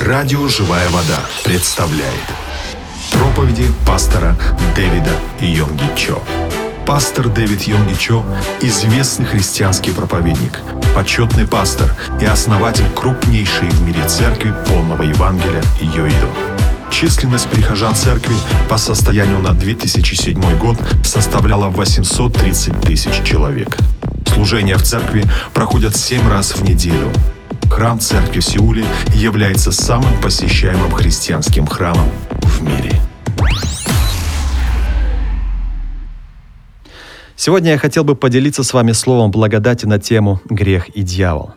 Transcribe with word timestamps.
Радио 0.00 0.48
«Живая 0.48 0.88
вода» 0.88 1.20
представляет 1.44 2.12
проповеди 3.12 3.66
пастора 3.86 4.36
Дэвида 4.74 5.12
Йонги 5.40 5.84
Чо. 5.96 6.20
Пастор 6.86 7.28
Дэвид 7.28 7.62
Йонги 7.62 7.94
Чо– 7.94 8.24
известный 8.62 9.26
христианский 9.26 9.92
проповедник, 9.92 10.58
почетный 10.94 11.46
пастор 11.46 11.94
и 12.20 12.24
основатель 12.24 12.88
крупнейшей 12.96 13.68
в 13.68 13.82
мире 13.86 14.04
церкви 14.08 14.52
полного 14.66 15.02
Евангелия 15.02 15.62
Йоиду. 15.80 16.28
Численность 16.90 17.48
прихожан 17.48 17.94
церкви 17.94 18.34
по 18.68 18.76
состоянию 18.76 19.38
на 19.38 19.52
2007 19.52 20.58
год 20.58 20.78
составляла 21.04 21.68
830 21.68 22.80
тысяч 22.80 23.22
человек. 23.24 23.76
Служения 24.26 24.76
в 24.76 24.82
церкви 24.82 25.24
проходят 25.54 25.94
7 25.94 26.28
раз 26.28 26.56
в 26.56 26.64
неделю. 26.64 27.12
Храм 27.72 27.98
церкви 27.98 28.40
в 28.40 28.44
Сеуле 28.44 28.84
является 29.14 29.72
самым 29.72 30.20
посещаемым 30.20 30.92
христианским 30.92 31.66
храмом 31.66 32.06
в 32.42 32.62
мире. 32.62 33.00
Сегодня 37.34 37.70
я 37.70 37.78
хотел 37.78 38.04
бы 38.04 38.14
поделиться 38.14 38.62
с 38.62 38.74
вами 38.74 38.92
словом 38.92 39.30
благодати 39.30 39.86
на 39.86 39.98
тему 39.98 40.42
«Грех 40.44 40.90
и 40.90 41.02
дьявол». 41.02 41.54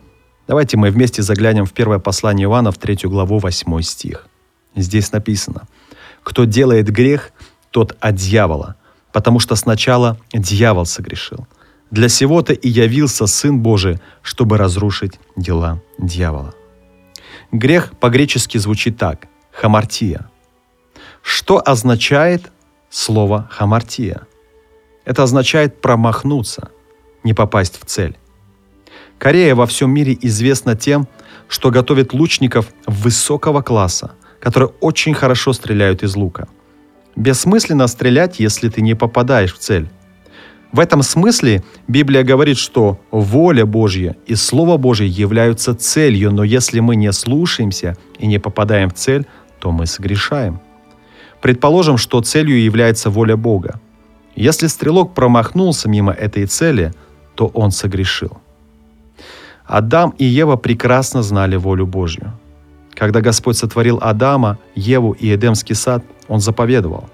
Давайте 0.48 0.78
мы 0.78 0.90
вместе 0.90 1.22
заглянем 1.22 1.66
в 1.66 1.74
первое 1.74 2.00
послание 2.00 2.46
Иоанна 2.46 2.72
в 2.72 2.78
третью 2.78 3.10
главу, 3.10 3.38
8 3.38 3.82
стих. 3.82 4.28
Здесь 4.74 5.12
написано 5.12 5.64
«Кто 6.24 6.46
делает 6.46 6.90
грех, 6.90 7.32
тот 7.72 7.98
от 8.00 8.16
дьявола, 8.16 8.76
потому 9.12 9.40
что 9.40 9.56
сначала 9.56 10.18
дьявол 10.34 10.86
согрешил. 10.86 11.46
Для 11.92 12.10
сего-то 12.10 12.54
и 12.54 12.68
явился 12.68 13.28
Сын 13.28 13.60
Божий, 13.60 14.00
чтобы 14.22 14.58
разрушить 14.58 15.20
дела 15.36 15.82
дьявола». 15.98 16.54
Грех 17.52 17.92
по-гречески 18.00 18.58
звучит 18.58 18.98
так– 18.98 19.28
хамартия. 19.52 20.30
Что 21.22 21.62
означает 21.66 22.52
слово 22.90 23.48
хамартия? 23.52 24.28
Это 25.06 25.24
означает 25.24 25.82
промахнуться, 25.82 26.70
не 27.24 27.34
попасть 27.34 27.80
в 27.80 27.86
цель. 27.86 28.18
Корея 29.18 29.56
во 29.56 29.66
всем 29.66 29.92
мире 29.92 30.18
известна 30.22 30.76
тем, 30.76 31.08
что 31.48 31.72
готовит 31.72 32.14
лучников 32.14 32.68
высокого 32.86 33.62
класса, 33.62 34.12
которые 34.40 34.70
очень 34.82 35.14
хорошо 35.14 35.54
стреляют 35.54 36.04
из 36.04 36.16
лука. 36.16 36.48
Бессмысленно 37.16 37.88
стрелять, 37.88 38.40
если 38.40 38.70
ты 38.70 38.82
не 38.82 38.96
попадаешь 38.96 39.54
в 39.54 39.60
цель. 39.60 39.88
В 40.72 40.80
этом 40.80 41.04
смысле 41.04 41.64
Библия 41.88 42.24
говорит, 42.24 42.58
что 42.58 43.00
воля 43.12 43.66
Божья 43.66 44.16
и 44.26 44.36
Слово 44.36 44.78
Божье 44.78 45.08
являются 45.08 45.74
целью, 45.74 46.32
но 46.32 46.44
если 46.44 46.80
мы 46.80 46.96
не 46.96 47.12
слушаемся 47.14 47.96
и 48.20 48.28
не 48.28 48.40
попадаем 48.40 48.90
в 48.90 48.94
цель, 48.94 49.26
то 49.60 49.72
мы 49.72 49.86
согрешаем. 49.86 50.60
Предположим, 51.42 51.98
что 51.98 52.22
целью 52.22 52.62
является 52.62 53.10
воля 53.10 53.38
Бога. 53.38 53.80
Если 54.36 54.68
стрелок 54.68 55.14
промахнулся 55.14 55.88
мимо 55.88 56.12
этой 56.12 56.46
цели, 56.46 56.92
то 57.36 57.48
он 57.48 57.72
согрешил. 57.72 58.38
Адам 59.66 60.14
и 60.18 60.26
Ева 60.26 60.58
прекрасно 60.58 61.24
знали 61.24 61.56
волю 61.56 61.86
Божью. 61.86 62.34
Когда 62.94 63.22
Господь 63.22 63.58
сотворил 63.58 64.00
Адама, 64.02 64.58
Еву 64.76 65.12
и 65.12 65.34
Эдемский 65.34 65.76
сад, 65.76 66.04
Он 66.28 66.40
заповедовал. 66.40 67.10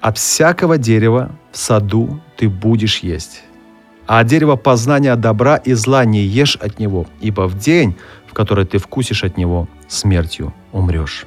«От 0.00 0.18
всякого 0.18 0.78
дерева 0.78 1.30
в 1.50 1.58
саду 1.58 2.20
ты 2.36 2.48
будешь 2.48 2.98
есть, 2.98 3.42
а 4.06 4.20
от 4.20 4.26
дерева 4.26 4.56
познания 4.56 5.16
добра 5.16 5.56
и 5.56 5.74
зла 5.74 6.04
не 6.04 6.20
ешь 6.20 6.56
от 6.56 6.78
него, 6.78 7.06
ибо 7.20 7.48
в 7.48 7.58
день, 7.58 7.96
в 8.26 8.32
который 8.32 8.64
ты 8.64 8.78
вкусишь 8.78 9.24
от 9.24 9.36
него, 9.36 9.68
смертью 9.88 10.54
умрешь». 10.72 11.26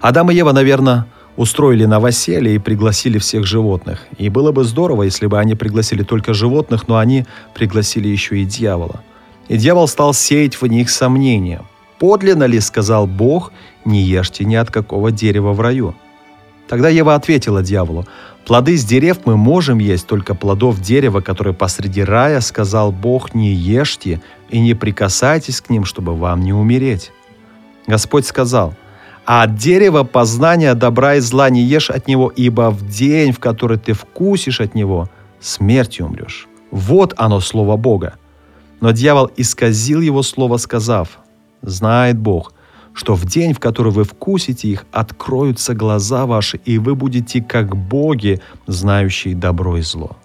Адам 0.00 0.30
и 0.30 0.34
Ева, 0.34 0.52
наверное, 0.52 1.06
устроили 1.36 1.84
новоселье 1.84 2.54
и 2.54 2.58
пригласили 2.58 3.18
всех 3.18 3.46
животных. 3.46 4.06
И 4.18 4.28
было 4.28 4.52
бы 4.52 4.64
здорово, 4.64 5.04
если 5.04 5.26
бы 5.26 5.38
они 5.38 5.54
пригласили 5.54 6.02
только 6.02 6.34
животных, 6.34 6.88
но 6.88 6.98
они 6.98 7.24
пригласили 7.54 8.08
еще 8.08 8.38
и 8.38 8.44
дьявола. 8.44 9.02
И 9.48 9.56
дьявол 9.56 9.88
стал 9.88 10.12
сеять 10.14 10.60
в 10.60 10.66
них 10.66 10.90
сомнения. 10.90 11.62
«Подлинно 11.98 12.44
ли,— 12.44 12.58
сказал 12.60 13.06
Бог,— 13.06 13.52
не 13.84 14.02
ешьте 14.02 14.44
ни 14.44 14.56
от 14.56 14.70
какого 14.70 15.10
дерева 15.10 15.52
в 15.52 15.60
раю?» 15.60 15.94
Тогда 16.72 16.88
Ева 16.88 17.14
ответила 17.14 17.62
дьяволу, 17.62 18.06
«Плоды 18.46 18.78
с 18.78 18.84
дерев 18.86 19.26
мы 19.26 19.36
можем 19.36 19.78
есть, 19.78 20.06
только 20.06 20.34
плодов 20.34 20.80
дерева, 20.80 21.20
которое 21.20 21.52
посреди 21.52 22.02
рая, 22.02 22.40
сказал 22.40 22.92
Бог, 22.92 23.34
не 23.34 23.52
ешьте 23.52 24.22
и 24.48 24.58
не 24.58 24.72
прикасайтесь 24.72 25.60
к 25.60 25.68
ним, 25.68 25.84
чтобы 25.84 26.16
вам 26.16 26.40
не 26.40 26.54
умереть». 26.54 27.12
Господь 27.86 28.24
сказал, 28.24 28.74
а 29.26 29.42
от 29.42 29.56
дерева 29.56 30.02
познания 30.02 30.72
добра 30.72 31.16
и 31.16 31.20
зла 31.20 31.50
не 31.50 31.60
ешь 31.60 31.90
от 31.90 32.08
него, 32.08 32.32
ибо 32.34 32.70
в 32.70 32.88
день, 32.88 33.32
в 33.32 33.38
который 33.38 33.76
ты 33.76 33.92
вкусишь 33.92 34.62
от 34.62 34.74
него, 34.74 35.10
смертью 35.40 36.06
умрешь. 36.06 36.48
Вот 36.70 37.12
оно 37.18 37.40
слово 37.40 37.76
Бога. 37.76 38.14
Но 38.80 38.92
дьявол 38.92 39.30
исказил 39.36 40.00
его 40.00 40.22
слово, 40.22 40.56
сказав, 40.56 41.18
«Знает 41.60 42.18
Бог, 42.18 42.54
что 42.94 43.14
в 43.14 43.24
день, 43.24 43.52
в 43.52 43.58
который 43.58 43.92
вы 43.92 44.04
вкусите 44.04 44.68
их, 44.68 44.86
откроются 44.92 45.74
глаза 45.74 46.26
ваши, 46.26 46.58
и 46.64 46.78
вы 46.78 46.94
будете 46.94 47.42
как 47.42 47.76
боги, 47.76 48.40
знающие 48.66 49.34
добро 49.34 49.78
и 49.78 49.82
зло». 49.82 50.16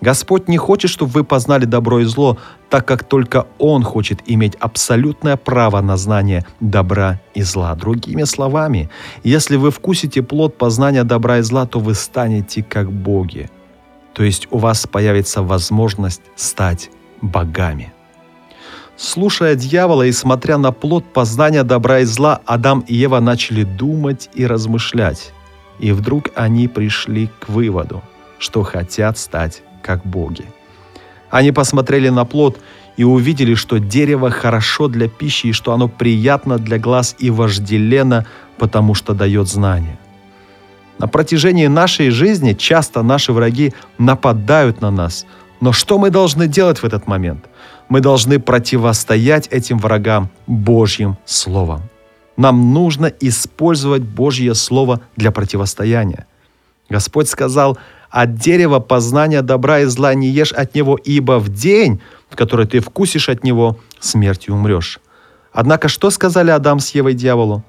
Господь 0.00 0.48
не 0.48 0.58
хочет, 0.58 0.90
чтобы 0.90 1.10
вы 1.12 1.24
познали 1.24 1.64
добро 1.64 2.00
и 2.00 2.04
зло, 2.04 2.36
так 2.68 2.86
как 2.86 3.04
только 3.04 3.46
Он 3.58 3.82
хочет 3.82 4.20
иметь 4.26 4.54
абсолютное 4.56 5.36
право 5.36 5.80
на 5.80 5.96
знание 5.96 6.44
добра 6.60 7.20
и 7.34 7.42
зла. 7.42 7.74
Другими 7.74 8.24
словами, 8.24 8.90
если 9.24 9.56
вы 9.56 9.70
вкусите 9.70 10.22
плод 10.22 10.58
познания 10.58 11.04
добра 11.04 11.38
и 11.38 11.42
зла, 11.42 11.66
то 11.66 11.80
вы 11.80 11.94
станете 11.94 12.62
как 12.62 12.92
боги. 12.92 13.50
То 14.12 14.22
есть 14.22 14.48
у 14.50 14.58
вас 14.58 14.86
появится 14.86 15.42
возможность 15.42 16.22
стать 16.36 16.90
богами. 17.22 17.92
Слушая 18.96 19.56
дьявола 19.56 20.04
и 20.04 20.12
смотря 20.12 20.56
на 20.56 20.72
плод 20.72 21.04
познания 21.12 21.64
добра 21.64 22.00
и 22.00 22.04
зла, 22.04 22.40
Адам 22.46 22.80
и 22.80 22.94
Ева 22.94 23.20
начали 23.20 23.62
думать 23.62 24.30
и 24.34 24.46
размышлять. 24.46 25.32
И 25.78 25.92
вдруг 25.92 26.30
они 26.34 26.66
пришли 26.66 27.28
к 27.40 27.50
выводу, 27.50 28.02
что 28.38 28.62
хотят 28.62 29.18
стать 29.18 29.62
как 29.82 30.06
боги. 30.06 30.46
Они 31.28 31.52
посмотрели 31.52 32.08
на 32.08 32.24
плод 32.24 32.58
и 32.96 33.04
увидели, 33.04 33.54
что 33.54 33.78
дерево 33.78 34.30
хорошо 34.30 34.88
для 34.88 35.08
пищи 35.08 35.48
и 35.48 35.52
что 35.52 35.74
оно 35.74 35.88
приятно 35.88 36.58
для 36.58 36.78
глаз 36.78 37.14
и 37.18 37.28
вожделенно, 37.28 38.24
потому 38.56 38.94
что 38.94 39.12
дает 39.12 39.48
знания. 39.48 39.98
На 40.98 41.06
протяжении 41.06 41.66
нашей 41.66 42.08
жизни 42.08 42.54
часто 42.54 43.02
наши 43.02 43.34
враги 43.34 43.74
нападают 43.98 44.80
на 44.80 44.90
нас. 44.90 45.26
Но 45.60 45.72
что 45.72 45.98
мы 45.98 46.08
должны 46.08 46.48
делать 46.48 46.78
в 46.78 46.84
этот 46.84 47.06
момент? 47.06 47.44
Мы 47.88 48.00
должны 48.00 48.40
противостоять 48.40 49.48
этим 49.48 49.78
врагам 49.78 50.30
Божьим 50.46 51.16
Словом. 51.24 51.82
Нам 52.36 52.72
нужно 52.72 53.06
использовать 53.06 54.02
Божье 54.02 54.54
Слово 54.54 55.00
для 55.16 55.30
противостояния. 55.30 56.26
Господь 56.88 57.28
сказал, 57.28 57.78
от 58.10 58.34
дерева 58.34 58.78
познания 58.78 59.42
добра 59.42 59.80
и 59.80 59.84
зла 59.84 60.14
не 60.14 60.28
ешь 60.28 60.52
от 60.52 60.74
него, 60.74 60.96
ибо 60.96 61.38
в 61.38 61.48
день, 61.48 62.00
в 62.28 62.36
который 62.36 62.66
ты 62.66 62.80
вкусишь 62.80 63.28
от 63.28 63.44
него, 63.44 63.78
смертью 64.00 64.54
умрешь. 64.54 65.00
Однако 65.52 65.88
что 65.88 66.10
сказали 66.10 66.50
Адам 66.50 66.80
с 66.80 66.90
Евой 66.90 67.14
дьяволу? 67.14 67.64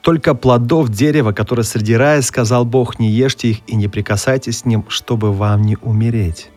Только 0.00 0.34
плодов 0.34 0.88
дерева, 0.88 1.32
которое 1.32 1.62
среди 1.62 1.94
рая, 1.94 2.22
сказал 2.22 2.64
Бог, 2.64 2.98
не 2.98 3.10
ешьте 3.10 3.48
их 3.48 3.58
и 3.66 3.76
не 3.76 3.88
прикасайтесь 3.88 4.60
с 4.60 4.64
ним, 4.64 4.84
чтобы 4.88 5.32
вам 5.32 5.62
не 5.62 5.76
умереть. 5.82 6.51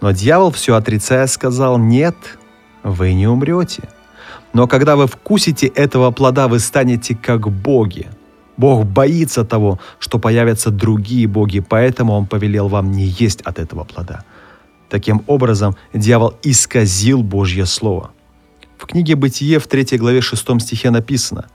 Но 0.00 0.12
дьявол, 0.12 0.50
все 0.50 0.74
отрицая, 0.76 1.26
сказал, 1.26 1.78
нет, 1.78 2.16
вы 2.82 3.12
не 3.12 3.26
умрете. 3.26 3.88
Но 4.52 4.66
когда 4.66 4.96
вы 4.96 5.06
вкусите 5.06 5.66
этого 5.66 6.10
плода, 6.10 6.48
вы 6.48 6.58
станете 6.58 7.14
как 7.14 7.50
боги, 7.50 8.08
Бог 8.56 8.84
боится 8.84 9.44
того, 9.44 9.78
что 9.98 10.18
появятся 10.18 10.70
другие 10.70 11.26
боги, 11.26 11.60
поэтому 11.60 12.12
Он 12.12 12.26
повелел 12.26 12.68
вам 12.68 12.90
не 12.90 13.04
есть 13.04 13.40
от 13.42 13.58
этого 13.58 13.84
плода. 13.84 14.24
Таким 14.90 15.22
образом, 15.26 15.76
дьявол 15.94 16.34
исказил 16.42 17.22
Божье 17.22 17.64
Слово. 17.64 18.10
В 18.76 18.86
книге 18.86 19.14
«Бытие» 19.14 19.60
в 19.60 19.66
3 19.66 19.96
главе 19.98 20.20
6 20.20 20.60
стихе 20.60 20.90
написано 20.90 21.46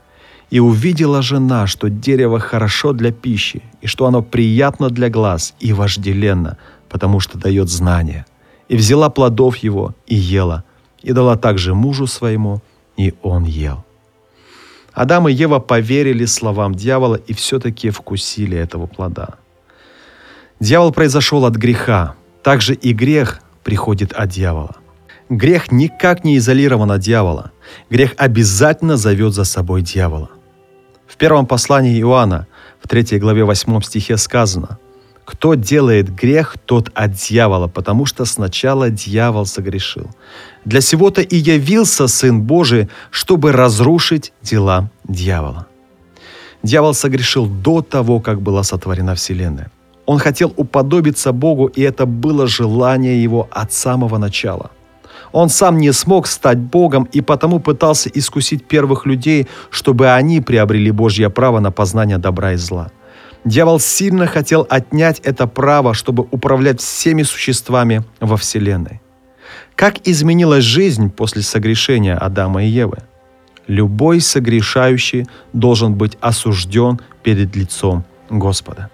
«И 0.49 0.59
увидела 0.59 1.21
жена, 1.21 1.67
что 1.67 1.89
дерево 1.89 2.39
хорошо 2.39 2.93
для 2.93 3.11
пищи, 3.11 3.61
и 3.81 3.87
что 3.87 4.05
оно 4.05 4.21
приятно 4.21 4.89
для 4.89 5.09
глаз 5.09 5.53
и 5.59 5.73
вожделенно, 5.73 6.57
потому 6.89 7.19
что 7.19 7.37
дает 7.37 7.69
знания. 7.69 8.25
И 8.67 8.75
взяла 8.75 9.09
плодов 9.09 9.57
его 9.57 9.93
и 10.07 10.15
ела, 10.15 10.63
и 11.01 11.11
дала 11.11 11.37
также 11.37 11.73
мужу 11.73 12.07
своему, 12.07 12.61
и 12.97 13.13
он 13.21 13.43
ел». 13.43 13.83
Адам 14.95 15.27
и 15.27 15.33
Ева 15.33 15.59
поверили 15.59 16.25
словам 16.25 16.73
дьявола 16.73 17.15
и 17.15 17.33
все-таки 17.33 17.89
вкусили 17.89 18.57
этого 18.57 18.87
плода. 18.87 19.35
Дьявол 20.61 20.93
произошел 20.93 21.45
от 21.45 21.55
греха, 21.55 22.15
также 22.43 22.73
и 22.75 22.93
грех 22.93 23.41
приходит 23.63 24.13
от 24.13 24.29
дьявола. 24.29 24.77
Грех 25.29 25.71
никак 25.71 26.23
не 26.23 26.37
изолирован 26.37 26.91
от 26.91 27.01
дьявола. 27.01 27.51
Грех 27.89 28.13
обязательно 28.17 28.95
зовет 28.95 29.33
за 29.33 29.43
собой 29.43 29.81
дьявола. 29.81 30.29
В 31.07 31.17
первом 31.17 31.45
послании 31.45 31.99
Иоанна, 31.99 32.47
в 32.81 32.87
3 32.87 33.19
главе 33.19 33.43
8 33.43 33.81
стихе 33.81 34.17
сказано, 34.17 34.79
«Кто 35.25 35.55
делает 35.55 36.13
грех, 36.13 36.55
тот 36.65 36.91
от 36.93 37.13
дьявола, 37.13 37.67
потому 37.67 38.05
что 38.05 38.25
сначала 38.25 38.89
дьявол 38.89 39.45
согрешил. 39.45 40.07
Для 40.65 40.81
сего-то 40.81 41.21
и 41.21 41.35
явился 41.35 42.07
Сын 42.07 42.41
Божий, 42.41 42.87
чтобы 43.11 43.51
разрушить 43.51 44.33
дела 44.43 44.89
дьявола». 45.03 45.67
Дьявол 46.63 46.93
согрешил 46.93 47.47
до 47.47 47.81
того, 47.81 48.19
как 48.19 48.41
была 48.41 48.63
сотворена 48.63 49.13
Вселенная. 49.15 49.69
Он 50.05 50.19
хотел 50.19 50.53
уподобиться 50.57 51.31
Богу, 51.31 51.65
и 51.67 51.81
это 51.81 52.05
было 52.05 52.47
желание 52.47 53.23
его 53.23 53.47
от 53.51 53.73
самого 53.73 54.17
начала. 54.17 54.71
Он 55.31 55.49
сам 55.49 55.77
не 55.77 55.93
смог 55.93 56.27
стать 56.27 56.57
Богом 56.57 57.09
и 57.15 57.21
потому 57.21 57.59
пытался 57.59 58.09
искусить 58.09 58.65
первых 58.65 59.05
людей, 59.05 59.47
чтобы 59.69 60.07
они 60.07 60.41
приобрели 60.41 60.91
Божье 60.91 61.29
право 61.29 61.59
на 61.59 61.71
познание 61.71 62.17
добра 62.17 62.53
и 62.53 62.57
зла. 62.57 62.89
Дьявол 63.45 63.79
сильно 63.79 64.25
хотел 64.25 64.65
отнять 64.69 65.19
это 65.19 65.45
право, 65.47 65.93
чтобы 65.93 66.27
управлять 66.31 66.81
всеми 66.81 67.23
существами 67.23 68.03
во 68.19 68.37
Вселенной. 68.37 69.01
Как 69.75 70.07
изменилась 70.07 70.63
жизнь 70.63 71.09
после 71.11 71.43
согрешения 71.43 72.17
Адама 72.17 72.63
и 72.63 72.67
Евы? 72.67 72.97
Любой 73.67 74.19
согрешающий 74.21 75.27
должен 75.53 75.93
быть 75.93 76.17
осужден 76.21 76.99
перед 77.23 77.55
лицом 77.55 78.03
Господа. 78.29 78.89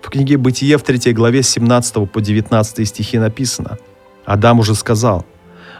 В 0.00 0.10
книге 0.10 0.36
«Бытие» 0.36 0.78
в 0.78 0.82
3 0.82 1.12
главе 1.12 1.42
с 1.42 1.48
17 1.50 2.10
по 2.10 2.20
19 2.20 2.88
стихи 2.88 3.18
написано 3.18 3.78
«Адам 4.24 4.60
уже 4.60 4.74
сказал– 4.74 5.26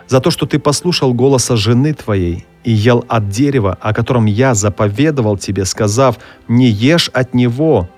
за 0.09 0.21
то, 0.21 0.31
что 0.31 0.47
ты 0.47 0.59
послушал 0.59 1.15
голоса 1.15 1.57
жены 1.57 1.93
твоей 1.93 2.47
и 2.65 2.73
ел 2.73 3.05
от 3.09 3.29
дерева, 3.29 3.79
о 3.81 3.93
котором 3.93 4.25
я 4.25 4.55
заповедовал 4.55 5.37
тебе, 5.37 5.65
сказав, 5.65 6.19
не 6.49 6.69
ешь 6.69 7.11
от 7.13 7.35
него, 7.35 7.89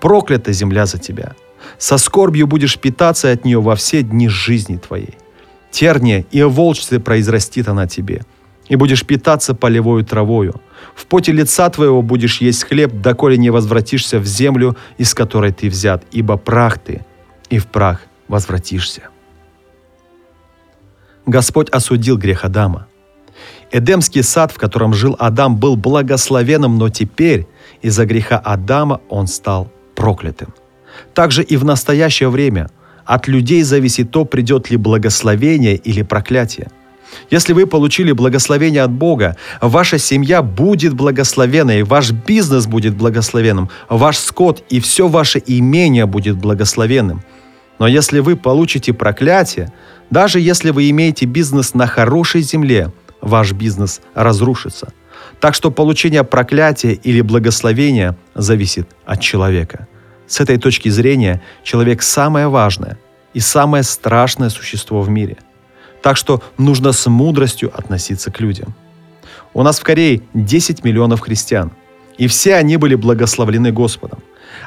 проклята 0.00 0.52
земля 0.52 0.86
за 0.86 0.98
тебя. 0.98 1.34
Со 1.78 1.98
скорбью 1.98 2.46
будешь 2.46 2.78
питаться 2.78 3.30
от 3.30 3.44
нее 3.44 3.60
во 3.60 3.74
все 3.74 4.02
дни 4.02 4.28
жизни 4.28 4.76
твоей. 4.76 5.16
Терния 5.70 6.24
и 6.30 6.42
волчцы 6.42 7.00
произрастит 7.00 7.68
она 7.68 7.86
тебе, 7.86 8.22
и 8.68 8.76
будешь 8.76 9.04
питаться 9.04 9.54
полевою 9.54 10.04
травою. 10.04 10.54
В 10.94 11.06
поте 11.06 11.32
лица 11.32 11.68
твоего 11.68 12.02
будешь 12.02 12.40
есть 12.40 12.64
хлеб, 12.64 12.92
доколе 12.92 13.36
не 13.36 13.50
возвратишься 13.50 14.18
в 14.18 14.26
землю, 14.26 14.76
из 14.98 15.14
которой 15.14 15.52
ты 15.52 15.68
взят, 15.68 16.04
ибо 16.12 16.36
прах 16.36 16.78
ты, 16.78 17.04
и 17.50 17.58
в 17.58 17.66
прах 17.66 18.00
возвратишься. 18.28 19.02
Господь 21.26 21.68
осудил 21.70 22.16
грех 22.16 22.44
Адама. 22.44 22.86
Эдемский 23.72 24.22
сад, 24.22 24.52
в 24.52 24.58
котором 24.58 24.94
жил 24.94 25.16
Адам, 25.18 25.56
был 25.56 25.76
благословенным, 25.76 26.78
но 26.78 26.88
теперь 26.88 27.46
из-за 27.82 28.06
греха 28.06 28.38
Адама 28.38 29.00
он 29.08 29.26
стал 29.26 29.70
проклятым. 29.96 30.54
Также 31.14 31.42
и 31.42 31.56
в 31.56 31.64
настоящее 31.64 32.28
время 32.28 32.68
от 33.04 33.28
людей 33.28 33.62
зависит 33.62 34.10
то, 34.10 34.24
придет 34.24 34.70
ли 34.70 34.76
благословение 34.76 35.76
или 35.76 36.02
проклятие. 36.02 36.68
Если 37.30 37.52
вы 37.52 37.66
получили 37.66 38.12
благословение 38.12 38.82
от 38.82 38.90
Бога, 38.90 39.36
ваша 39.60 39.98
семья 39.98 40.42
будет 40.42 40.94
благословенной, 40.94 41.82
ваш 41.82 42.10
бизнес 42.10 42.66
будет 42.66 42.96
благословенным, 42.96 43.70
ваш 43.88 44.18
скот 44.18 44.62
и 44.68 44.80
все 44.80 45.08
ваше 45.08 45.42
имение 45.46 46.06
будет 46.06 46.36
благословенным. 46.36 47.22
Но 47.78 47.86
если 47.86 48.20
вы 48.20 48.36
получите 48.36 48.92
проклятие, 48.92 49.72
даже 50.10 50.40
если 50.40 50.70
вы 50.70 50.90
имеете 50.90 51.26
бизнес 51.26 51.74
на 51.74 51.86
хорошей 51.86 52.42
земле, 52.42 52.92
ваш 53.20 53.52
бизнес 53.52 54.00
разрушится. 54.14 54.92
Так 55.40 55.54
что 55.54 55.70
получение 55.70 56.24
проклятия 56.24 56.92
или 56.92 57.20
благословения 57.20 58.16
зависит 58.34 58.88
от 59.04 59.20
человека. 59.20 59.86
С 60.26 60.40
этой 60.40 60.58
точки 60.58 60.88
зрения 60.88 61.42
человек 61.62 62.02
самое 62.02 62.48
важное 62.48 62.98
и 63.34 63.40
самое 63.40 63.82
страшное 63.82 64.48
существо 64.48 65.02
в 65.02 65.08
мире. 65.08 65.36
Так 66.02 66.16
что 66.16 66.42
нужно 66.58 66.92
с 66.92 67.06
мудростью 67.06 67.70
относиться 67.76 68.30
к 68.30 68.40
людям. 68.40 68.74
У 69.54 69.62
нас 69.62 69.78
в 69.78 69.82
Корее 69.82 70.22
10 70.34 70.84
миллионов 70.84 71.20
христиан, 71.20 71.72
и 72.18 72.26
все 72.26 72.54
они 72.56 72.76
были 72.76 72.94
благословлены 72.94 73.72
Господом. 73.72 74.20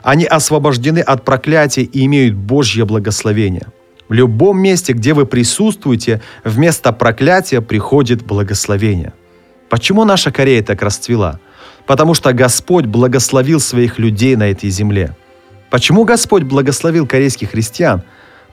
Они 0.04 0.26
освобождены 0.26 1.00
от 1.00 1.26
проклятия 1.26 1.84
и 1.84 2.06
имеют 2.06 2.36
Божье 2.36 2.86
благословение– 2.86 3.68
в 4.10 4.14
любом 4.14 4.60
месте, 4.60 4.94
где 4.94 5.14
вы 5.14 5.26
присутствуете, 5.28 6.22
вместо 6.44 6.92
проклятия 6.92 7.62
приходит 7.62 8.26
благословение. 8.26 9.14
Почему 9.70 10.04
наша 10.04 10.32
Корея 10.32 10.64
так 10.64 10.82
расцвела? 10.82 11.40
Потому 11.86 12.14
что 12.14 12.34
Господь 12.34 12.86
благословил 12.86 13.60
своих 13.60 14.00
людей 14.00 14.36
на 14.36 14.50
этой 14.50 14.70
земле. 14.70 15.16
Почему 15.70 16.06
Господь 16.06 16.44
благословил 16.44 17.08
корейских 17.08 17.52
христиан? 17.52 18.04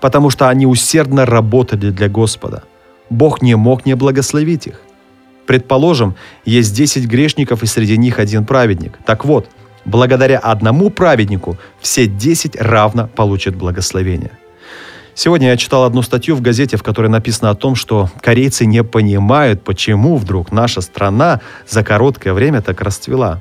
Потому 0.00 0.30
что 0.30 0.48
они 0.48 0.66
усердно 0.66 1.24
работали 1.24 1.90
для 1.90 2.08
Господа. 2.08 2.64
Бог 3.08 3.40
не 3.42 3.54
мог 3.54 3.86
не 3.86 3.94
благословить 3.94 4.66
их. 4.66 4.80
Предположим, 5.46 6.16
есть 6.44 6.74
10 6.74 7.06
грешников 7.06 7.62
и 7.62 7.66
среди 7.66 7.96
них 7.96 8.19
один 8.19 8.44
праведник. 8.44 8.98
Так 9.06 9.24
вот, 9.24 9.48
благодаря 9.84 10.38
одному 10.38 10.90
праведнику 10.90 11.56
все 11.80 12.06
10 12.06 12.56
равно 12.56 13.08
получат 13.14 13.54
благословение– 13.56 14.32
Сегодня 15.18 15.48
я 15.48 15.56
читал 15.56 15.84
одну 15.84 16.02
статью 16.02 16.36
в 16.36 16.42
газете, 16.42 16.76
в 16.76 16.82
которой 16.82 17.06
написано 17.06 17.48
о 17.48 17.54
том, 17.54 17.74
что 17.74 18.10
корейцы 18.20 18.66
не 18.66 18.84
понимают, 18.84 19.64
почему 19.64 20.18
вдруг 20.18 20.52
наша 20.52 20.82
страна 20.82 21.40
за 21.66 21.82
короткое 21.82 22.34
время 22.34 22.60
так 22.60 22.82
расцвела. 22.82 23.40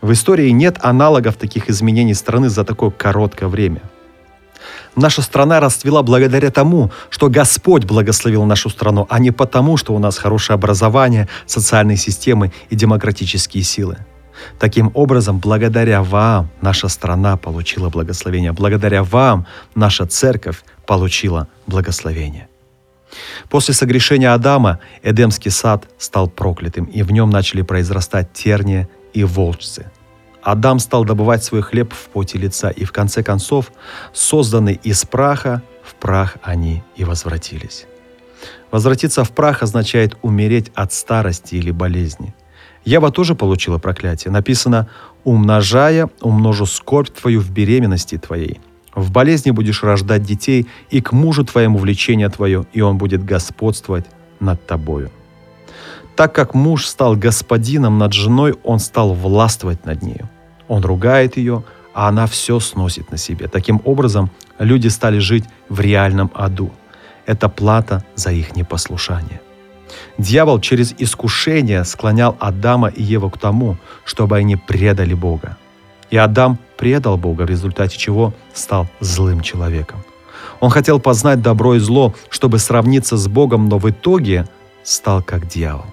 В 0.00 0.12
истории 0.12 0.50
нет 0.50 0.78
аналогов 0.82 1.34
таких 1.34 1.68
изменений 1.68 2.14
страны 2.14 2.48
за 2.48 2.62
такое 2.62 2.90
короткое 2.90 3.48
время. 3.48 3.82
Наша 4.94 5.20
страна 5.20 5.58
расцвела 5.58 6.04
благодаря 6.04 6.52
тому, 6.52 6.92
что 7.10 7.28
Господь 7.28 7.84
благословил 7.86 8.44
нашу 8.44 8.70
страну, 8.70 9.08
а 9.10 9.18
не 9.18 9.32
потому, 9.32 9.76
что 9.76 9.94
у 9.94 9.98
нас 9.98 10.18
хорошее 10.18 10.54
образование, 10.54 11.28
социальные 11.44 11.96
системы 11.96 12.52
и 12.70 12.76
демократические 12.76 13.64
силы. 13.64 13.98
Таким 14.58 14.90
образом, 14.94 15.38
благодаря 15.38 16.02
вам 16.02 16.48
наша 16.60 16.88
страна 16.88 17.36
получила 17.36 17.88
благословение, 17.88 18.52
благодаря 18.52 19.02
вам 19.02 19.46
наша 19.74 20.06
церковь 20.06 20.62
получила 20.86 21.48
благословение. 21.66 22.48
После 23.48 23.74
согрешения 23.74 24.34
Адама 24.34 24.80
Эдемский 25.02 25.50
сад 25.50 25.88
стал 25.98 26.28
проклятым, 26.28 26.84
и 26.84 27.02
в 27.02 27.12
нем 27.12 27.30
начали 27.30 27.62
произрастать 27.62 28.32
терния 28.32 28.88
и 29.14 29.24
волчцы. 29.24 29.90
Адам 30.42 30.78
стал 30.78 31.04
добывать 31.04 31.42
свой 31.42 31.62
хлеб 31.62 31.92
в 31.92 32.08
поте 32.08 32.38
лица, 32.38 32.70
и 32.70 32.84
в 32.84 32.92
конце 32.92 33.22
концов, 33.22 33.72
созданный 34.12 34.78
из 34.82 35.04
праха, 35.04 35.62
в 35.82 35.94
прах 35.94 36.36
они 36.42 36.82
и 36.96 37.04
возвратились. 37.04 37.86
Возвратиться 38.70 39.24
в 39.24 39.30
прах 39.30 39.62
означает 39.62 40.16
умереть 40.22 40.70
от 40.74 40.92
старости 40.92 41.54
или 41.54 41.70
болезни– 41.70 42.34
Ева 42.86 43.10
тоже 43.10 43.34
получила 43.34 43.78
проклятие. 43.78 44.32
Написано 44.32 44.88
«умножая, 45.24 46.08
умножу 46.20 46.66
скорбь 46.66 47.10
твою 47.10 47.40
в 47.40 47.50
беременности 47.50 48.16
твоей». 48.16 48.60
В 48.94 49.10
болезни 49.10 49.50
будешь 49.50 49.82
рождать 49.82 50.22
детей, 50.22 50.66
и 50.88 51.02
к 51.02 51.12
мужу 51.12 51.44
твоему 51.44 51.76
влечение 51.78 52.30
твое, 52.30 52.64
и 52.72 52.80
он 52.80 52.96
будет 52.96 53.22
господствовать 53.22 54.06
над 54.40 54.66
тобою. 54.66 55.10
Так 56.14 56.34
как 56.34 56.54
муж 56.54 56.86
стал 56.86 57.14
господином 57.14 57.98
над 57.98 58.14
женой, 58.14 58.54
он 58.62 58.78
стал 58.78 59.12
властвовать 59.12 59.84
над 59.84 60.02
нею. 60.02 60.30
Он 60.66 60.82
ругает 60.82 61.36
ее, 61.36 61.62
а 61.92 62.08
она 62.08 62.26
все 62.26 62.58
сносит 62.58 63.10
на 63.10 63.18
себе. 63.18 63.48
Таким 63.48 63.82
образом, 63.84 64.30
люди 64.58 64.88
стали 64.88 65.18
жить 65.18 65.44
в 65.68 65.80
реальном 65.80 66.30
аду. 66.34 66.70
Это 67.26 67.50
плата 67.50 68.02
за 68.14 68.30
их 68.30 68.56
непослушание. 68.56 69.40
Дьявол 70.18 70.60
через 70.60 70.94
искушение 70.98 71.84
склонял 71.84 72.36
Адама 72.40 72.88
и 72.88 73.02
Еву 73.02 73.30
к 73.30 73.38
тому, 73.38 73.76
чтобы 74.04 74.36
они 74.36 74.56
предали 74.56 75.14
Бога. 75.14 75.56
И 76.10 76.16
Адам 76.16 76.58
предал 76.76 77.16
Бога, 77.16 77.42
в 77.42 77.50
результате 77.50 77.98
чего 77.98 78.32
стал 78.54 78.88
злым 79.00 79.40
человеком. 79.40 80.04
Он 80.60 80.70
хотел 80.70 81.00
познать 81.00 81.42
добро 81.42 81.74
и 81.74 81.78
зло, 81.78 82.14
чтобы 82.30 82.58
сравниться 82.58 83.16
с 83.16 83.28
Богом, 83.28 83.68
но 83.68 83.78
в 83.78 83.90
итоге 83.90 84.46
стал 84.82 85.22
как 85.22 85.46
дьявол. 85.48 85.86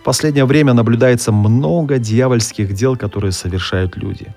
В 0.00 0.02
последнее 0.02 0.46
время 0.46 0.72
наблюдается 0.72 1.30
много 1.30 1.98
дьявольских 1.98 2.72
дел, 2.72 2.96
которые 2.96 3.32
совершают 3.32 3.96
люди. 3.96 4.34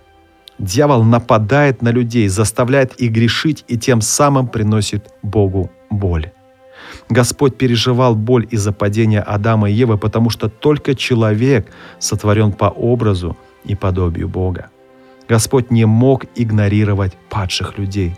Дьявол 0.59 1.03
нападает 1.03 1.81
на 1.81 1.89
людей, 1.89 2.27
заставляет 2.27 2.93
их 2.95 3.11
грешить 3.11 3.63
и 3.67 3.77
тем 3.77 4.01
самым 4.01 4.47
приносит 4.47 5.09
Богу 5.23 5.71
боль. 5.89 6.31
Господь 7.09 7.57
переживал 7.57 8.15
боль 8.15 8.47
из-за 8.51 8.71
падения 8.71 9.21
Адама 9.21 9.69
и 9.69 9.73
Евы, 9.73 9.97
потому 9.97 10.29
что 10.29 10.49
только 10.49 10.95
человек 10.95 11.71
сотворен 11.99 12.51
по 12.51 12.65
образу 12.65 13.37
и 13.65 13.75
подобию 13.75 14.27
Бога. 14.27 14.69
Господь 15.27 15.71
не 15.71 15.85
мог 15.85 16.25
игнорировать 16.35 17.13
падших 17.29 17.77
людей. 17.77 18.15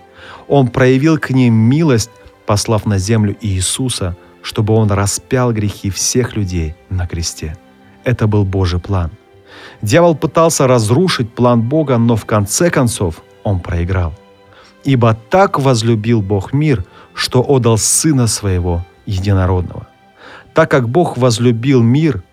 Он 0.48 0.68
проявил 0.68 1.18
к 1.18 1.30
ним 1.30 1.54
милость, 1.54 2.12
послав 2.46 2.86
на 2.86 2.98
землю 2.98 3.36
Иисуса, 3.42 4.16
чтобы 4.42 4.74
Он 4.74 4.92
распял 4.92 5.52
грехи 5.52 5.90
всех 5.90 6.36
людей 6.36 6.76
на 6.90 7.08
кресте. 7.08 7.58
Это 8.04 8.28
был 8.28 8.46
Божий 8.46 8.80
план. 8.80 9.12
Дьявол 9.82 10.16
пытался 10.16 10.68
разрушить 10.68 11.34
план 11.34 11.62
Бога, 11.62 11.98
но 11.98 12.16
в 12.16 12.26
конце 12.26 12.70
концов 12.70 13.22
он 13.44 13.60
проиграл. 13.60 14.14
Ибо 14.84 15.18
так 15.30 15.60
возлюбил 15.60 16.22
Бог 16.22 16.54
мир, 16.54 16.84
что 17.16 17.42
отдал 17.42 17.78
Сына 17.78 18.28
Своего 18.28 18.86
Единородного. 19.06 19.88
Так 20.54 20.70
как 20.70 20.90
Бог 20.90 21.18
возлюбил 21.18 21.82
мир, 21.82 22.24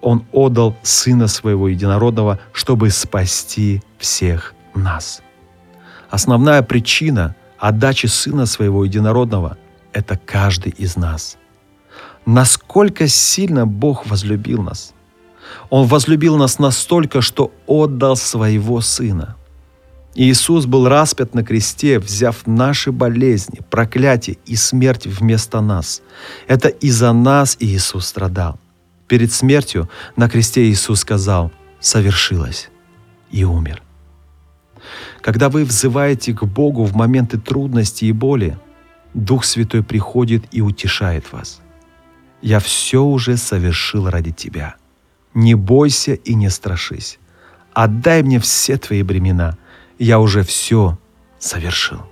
Он 0.00 0.26
отдал 0.32 0.76
Сына 0.82 1.28
Своего 1.28 1.68
Единородного, 1.68 2.40
чтобы 2.52 2.90
спасти 2.90 3.82
всех 3.98 4.54
нас. 4.74 5.22
Основная 6.10 6.62
причина 6.62 7.34
отдачи 7.58 8.06
Сына 8.06 8.44
Своего 8.46 8.84
Единородного– 8.84 9.56
это 9.92 10.18
каждый 10.18 10.72
из 10.72 10.96
нас. 10.96 11.38
Насколько 12.26 13.08
сильно 13.08 13.66
Бог 13.66 14.06
возлюбил 14.06 14.62
нас. 14.62 14.92
Он 15.70 15.86
возлюбил 15.86 16.36
нас 16.36 16.58
настолько, 16.58 17.20
что 17.20 17.52
отдал 17.66 18.16
Своего 18.16 18.80
Сына– 18.80 19.36
Иисус 20.14 20.66
был 20.66 20.88
распят 20.88 21.34
на 21.34 21.42
кресте, 21.42 21.98
взяв 21.98 22.46
наши 22.46 22.92
болезни, 22.92 23.60
проклятие 23.70 24.36
и 24.44 24.56
смерть 24.56 25.06
вместо 25.06 25.60
нас. 25.60 26.02
Это 26.46 26.68
из-за 26.68 27.12
нас 27.12 27.56
Иисус 27.60 28.06
страдал. 28.06 28.58
Перед 29.08 29.32
смертью 29.32 29.88
на 30.16 30.28
кресте 30.28 30.68
Иисус 30.70 31.00
сказал 31.00 31.50
«совершилось» 31.80 32.70
и 33.30 33.44
умер. 33.44 33.82
Когда 35.22 35.48
вы 35.48 35.64
взываете 35.64 36.34
к 36.34 36.44
Богу 36.44 36.84
в 36.84 36.94
моменты 36.94 37.38
трудности 37.38 38.04
и 38.04 38.12
боли, 38.12 38.58
Дух 39.14 39.44
Святой 39.44 39.82
приходит 39.82 40.44
и 40.50 40.60
утешает 40.60 41.32
вас. 41.32 41.60
«Я 42.42 42.58
все 42.58 43.02
уже 43.02 43.36
совершил 43.36 44.10
ради 44.10 44.32
тебя. 44.32 44.74
Не 45.32 45.54
бойся 45.54 46.14
и 46.14 46.34
не 46.34 46.50
страшись. 46.50 47.18
Отдай 47.72 48.22
мне 48.22 48.40
все 48.40 48.76
твои 48.76 49.02
бремена– 49.02 49.56
я 49.98 50.18
уже 50.18 50.42
все 50.42 50.98
совершил. 51.38 52.02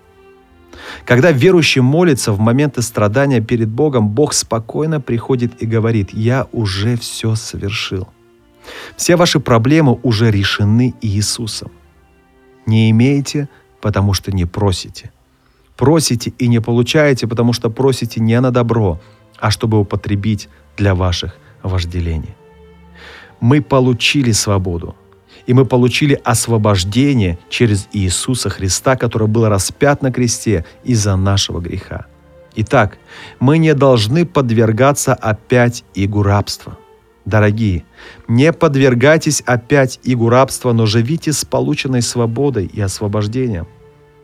Когда 1.05 1.31
верующий 1.31 1.81
молится 1.81 2.33
в 2.33 2.41
моменты 2.41 2.83
страдания 2.83 3.41
перед 3.41 3.69
Богом, 3.69 4.09
Бог 4.09 4.33
спокойно 4.33 5.01
приходит 5.01 5.63
и 5.63 5.67
говорит, 5.67 6.11
я 6.13 6.47
уже 6.53 6.97
все 6.97 7.35
совершил. 7.35 8.09
Все 8.97 9.17
ваши 9.17 9.41
проблемы 9.41 9.99
уже 10.03 10.31
решены 10.31 10.95
Иисусом. 11.01 11.71
Не 12.67 12.91
имеете, 12.91 13.49
потому 13.81 14.13
что 14.15 14.33
не 14.33 14.45
просите. 14.45 15.11
Просите 15.77 16.33
и 16.39 16.49
не 16.49 16.61
получаете, 16.61 17.27
потому 17.27 17.53
что 17.53 17.71
просите 17.71 18.21
не 18.21 18.39
на 18.41 18.51
добро, 18.51 19.01
а 19.39 19.51
чтобы 19.51 19.79
употребить 19.81 20.49
для 20.77 20.95
ваших 20.95 21.37
вожделений. 21.63 22.35
Мы 23.41 23.63
получили 23.63 24.33
свободу 24.33 24.95
и 25.51 25.53
мы 25.53 25.65
получили 25.65 26.17
освобождение 26.23 27.37
через 27.49 27.89
Иисуса 27.91 28.49
Христа, 28.51 28.95
который 28.95 29.27
был 29.27 29.49
распят 29.49 30.01
на 30.01 30.13
кресте 30.13 30.65
из-за 30.85 31.17
нашего 31.17 31.59
греха. 31.59 32.07
Итак, 32.55 32.99
мы 33.41 33.59
не 33.59 33.75
должны 33.75 34.25
подвергаться 34.25 35.13
опять 35.13 35.83
игу 35.93 36.23
рабства. 36.23 36.79
Дорогие, 37.25 37.83
не 38.29 38.53
подвергайтесь 38.53 39.41
опять 39.41 39.99
игу 40.05 40.29
рабства, 40.29 40.73
но 40.73 40.87
живите 40.87 41.33
с 41.33 41.45
полученной 41.45 42.03
свободой 42.03 42.67
и 42.67 42.81
освобождением. 42.81 43.67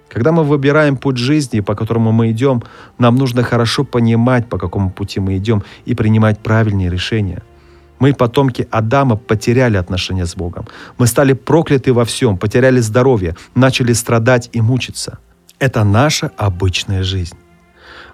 Когда 0.09 0.30
мы 0.30 0.45
выбираем 0.45 0.97
путь 0.97 1.16
жизни, 1.16 1.59
по 1.59 1.75
которому 1.75 2.12
мы 2.12 2.30
идем, 2.30 2.62
нам 2.99 3.16
нужно 3.16 3.42
хорошо 3.42 3.83
понимать, 3.83 4.49
по 4.49 4.59
какому 4.59 4.90
пути 4.90 5.18
мы 5.18 5.38
идем, 5.38 5.64
и 5.87 5.97
принимать 5.97 6.38
правильные 6.38 6.88
решения– 6.88 7.42
мы, 7.98 8.12
потомки 8.12 8.68
Адама, 8.70 9.16
потеряли 9.16 9.76
отношения 9.76 10.26
с 10.26 10.36
Богом. 10.36 10.66
Мы 10.98 11.06
стали 11.06 11.32
прокляты 11.32 11.92
во 11.92 12.04
всем, 12.04 12.36
потеряли 12.38 12.80
здоровье, 12.80 13.36
начали 13.54 13.92
страдать 13.92 14.50
и 14.52 14.60
мучиться. 14.60 15.18
Это 15.58 15.84
наша 15.84 16.30
обычная 16.36 17.02
жизнь. 17.02 17.36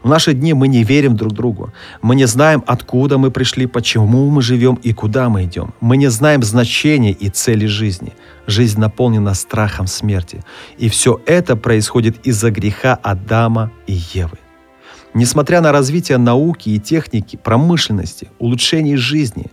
В 0.02 0.08
наши 0.08 0.32
дни 0.32 0.52
мы 0.52 0.66
не 0.68 0.82
верим 0.82 1.16
друг 1.16 1.32
другу. 1.32 1.72
Мы 2.02 2.16
не 2.16 2.26
знаем, 2.26 2.64
откуда 2.66 3.18
мы 3.18 3.30
пришли, 3.30 3.66
почему 3.66 4.30
мы 4.30 4.42
живем 4.42 4.74
и 4.74 4.92
куда 4.92 5.28
мы 5.28 5.44
идем. 5.44 5.74
Мы 5.80 5.96
не 5.96 6.08
знаем 6.08 6.42
значения 6.42 7.12
и 7.12 7.28
цели 7.28 7.66
жизни. 7.66 8.12
Жизнь 8.46 8.80
наполнена 8.80 9.34
страхом 9.34 9.86
смерти. 9.86 10.42
И 10.78 10.88
все 10.88 11.20
это 11.26 11.54
происходит 11.54 12.26
из-за 12.26 12.50
греха 12.50 12.98
Адама 13.02 13.70
и 13.86 13.92
Евы. 14.14 14.38
Несмотря 15.14 15.60
на 15.60 15.72
развитие 15.72 16.18
науки 16.18 16.70
и 16.70 16.80
техники, 16.80 17.36
промышленности, 17.36 18.30
улучшение 18.38 18.96
жизни, 18.96 19.46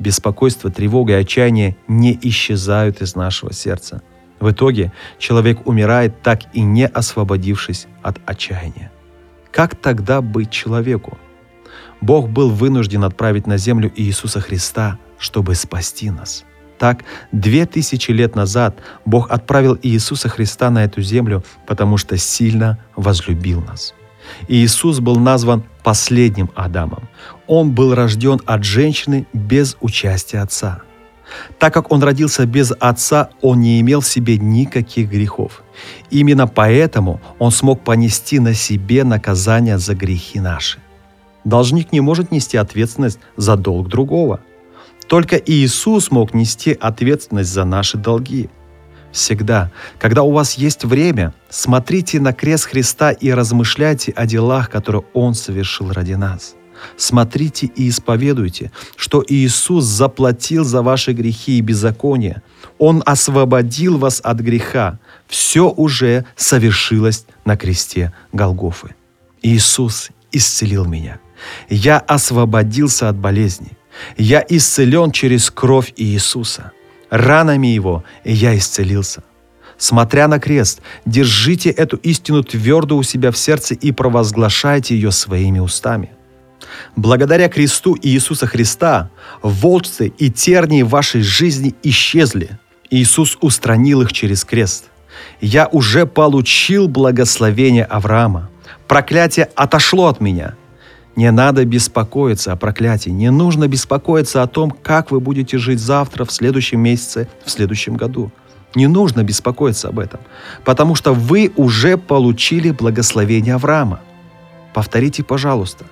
беспокойство, 0.00 0.70
тревога 0.70 1.12
и 1.12 1.20
отчаяние 1.20 1.76
не 1.86 2.18
исчезают 2.22 3.00
из 3.02 3.14
нашего 3.14 3.52
сердца. 3.52 4.02
В 4.40 4.50
итоге 4.50 4.92
человек 5.18 5.66
умирает, 5.66 6.22
так 6.22 6.40
и 6.54 6.62
не 6.62 6.86
освободившись 6.86 7.86
от 8.02 8.18
отчаяния. 8.26 8.90
Как 9.52 9.76
тогда 9.76 10.22
быть 10.22 10.50
человеку? 10.50 11.18
Бог 12.00 12.30
был 12.30 12.50
вынужден 12.50 13.04
отправить 13.04 13.46
на 13.46 13.58
землю 13.58 13.92
Иисуса 13.94 14.40
Христа, 14.40 14.98
чтобы 15.18 15.54
спасти 15.54 16.10
нас. 16.10 16.44
Так, 16.78 17.04
две 17.30 17.66
тысячи 17.66 18.10
лет 18.10 18.34
назад 18.34 18.78
Бог 19.04 19.30
отправил 19.30 19.78
Иисуса 19.82 20.30
Христа 20.30 20.70
на 20.70 20.84
эту 20.84 21.02
землю, 21.02 21.44
потому 21.66 21.98
что 21.98 22.16
сильно 22.16 22.78
возлюбил 22.96 23.60
нас– 23.60 23.94
Иисус 24.48 25.00
был 25.00 25.16
назван 25.16 25.64
последним 25.82 26.50
Адамом. 26.54 27.08
Он 27.52 27.72
был 27.72 27.96
рожден 27.96 28.40
от 28.46 28.62
женщины 28.62 29.26
без 29.32 29.76
участия 29.80 30.38
отца. 30.38 30.82
Так 31.58 31.74
как 31.74 31.90
он 31.90 32.00
родился 32.00 32.46
без 32.46 32.72
отца, 32.78 33.30
он 33.42 33.60
не 33.60 33.80
имел 33.80 34.02
в 34.02 34.06
себе 34.06 34.38
никаких 34.38 35.10
грехов. 35.10 35.64
Именно 36.10 36.46
поэтому 36.46 37.20
он 37.40 37.50
смог 37.50 37.82
понести 37.82 38.38
на 38.38 38.54
себе 38.54 39.02
наказание 39.02 39.78
за 39.78 39.96
грехи 39.96 40.38
наши. 40.38 40.78
Должник 41.42 41.90
не 41.90 42.00
может 42.00 42.30
нести 42.30 42.56
ответственность 42.56 43.18
за 43.36 43.56
долг 43.56 43.88
другого. 43.88 44.38
Только 45.08 45.34
Иисус 45.34 46.12
мог 46.12 46.34
нести 46.34 46.78
ответственность 46.80 47.50
за 47.50 47.64
наши 47.64 47.98
долги– 47.98 48.48
Всегда, 49.10 49.72
когда 49.98 50.22
у 50.22 50.30
вас 50.30 50.54
есть 50.54 50.84
время, 50.84 51.34
смотрите 51.48 52.20
на 52.20 52.32
крест 52.32 52.66
Христа 52.66 53.10
и 53.10 53.32
размышляйте 53.32 54.12
о 54.12 54.24
делах, 54.24 54.70
которые 54.70 55.02
Он 55.14 55.34
совершил 55.34 55.90
ради 55.90 56.12
нас. 56.12 56.54
Смотрите 56.96 57.66
и 57.66 57.88
исповедуйте, 57.88 58.72
что 58.96 59.24
Иисус 59.26 59.84
заплатил 59.84 60.64
за 60.64 60.82
ваши 60.82 61.12
грехи 61.12 61.58
и 61.58 61.60
беззакония. 61.60 62.42
Он 62.78 63.02
освободил 63.06 63.98
вас 63.98 64.20
от 64.22 64.40
греха. 64.40 64.98
Все 65.26 65.68
уже 65.70 66.24
совершилось 66.36 67.26
на 67.44 67.56
кресте 67.56 68.12
Голгофы. 68.32 68.94
Иисус 69.42 70.10
исцелил 70.32 70.84
меня. 70.84 71.20
Я 71.68 71.98
освободился 71.98 73.08
от 73.08 73.16
болезни. 73.16 73.72
Я 74.16 74.44
исцелен 74.48 75.10
через 75.10 75.50
кровь 75.50 75.92
Иисуса– 75.96 76.72
ранами 77.10 77.66
Его 77.66 78.04
я 78.24 78.56
исцелился. 78.56 79.22
Смотря 79.76 80.28
на 80.28 80.38
крест, 80.38 80.80
держите 81.06 81.70
эту 81.70 81.96
истину 81.96 82.42
твердо 82.42 82.96
у 82.96 83.02
себя 83.02 83.30
в 83.30 83.36
сердце 83.36 83.74
и 83.74 83.92
провозглашайте 83.92 84.94
ее 84.94 85.10
своими 85.10 85.58
устами. 85.58 86.10
Благодаря 86.96 87.48
кресту 87.48 87.96
Иисуса 88.00 88.46
Христа 88.46 89.10
волчцы 89.42 90.08
и 90.18 90.30
тернии 90.30 90.82
вашей 90.82 91.22
жизни 91.22 91.74
исчезли. 91.82 92.58
Иисус 92.90 93.38
устранил 93.40 94.02
их 94.02 94.12
через 94.12 94.44
крест. 94.44 94.86
Я 95.40 95.68
уже 95.68 96.06
получил 96.06 96.88
благословение 96.88 97.84
Авраама. 97.84 98.50
Проклятие 98.86 99.48
отошло 99.54 100.08
от 100.08 100.20
меня– 100.20 100.54
не 101.16 101.30
надо 101.32 101.64
беспокоиться 101.64 102.52
о 102.52 102.56
проклятии, 102.56 103.10
не 103.10 103.30
нужно 103.30 103.68
беспокоиться 103.68 104.42
о 104.42 104.46
том, 104.46 104.70
как 104.70 105.10
вы 105.10 105.20
будете 105.20 105.58
жить 105.58 105.80
завтра, 105.80 106.24
в 106.24 106.32
следующем 106.32 106.80
месяце, 106.80 107.28
в 107.44 107.50
следующем 107.50 107.96
году. 107.96 108.30
Не 108.76 108.86
нужно 108.86 109.24
беспокоиться 109.24 109.88
об 109.88 109.98
этом, 109.98 110.20
потому 110.64 110.94
что 110.94 111.12
вы 111.12 111.52
уже 111.56 111.98
получили 111.98 112.70
благословение 112.70 113.56
Авраама. 113.56 114.00
Повторите, 114.72 115.24
пожалуйста. 115.24 115.84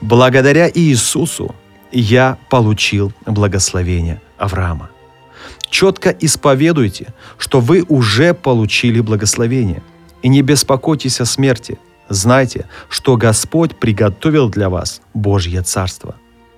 Благодаря 0.00 0.70
Иисусу 0.72 1.54
я 1.92 2.38
получил 2.50 3.12
благословение 3.26 4.20
Авраама. 4.36 4.90
Четко 5.70 6.10
исповедуйте, 6.10 7.14
что 7.36 7.60
вы 7.60 7.84
уже 7.88 8.34
получили 8.34 9.00
благословение. 9.00 9.82
И 10.22 10.28
не 10.28 10.42
беспокойтесь 10.42 11.20
о 11.20 11.24
смерти– 11.24 11.78
Знайте, 12.08 12.66
что 12.88 13.16
Господь 13.16 13.76
приготовил 13.76 14.48
для 14.48 14.70
вас 14.70 15.02
Божье 15.12 15.62
Царство. 15.62 16.16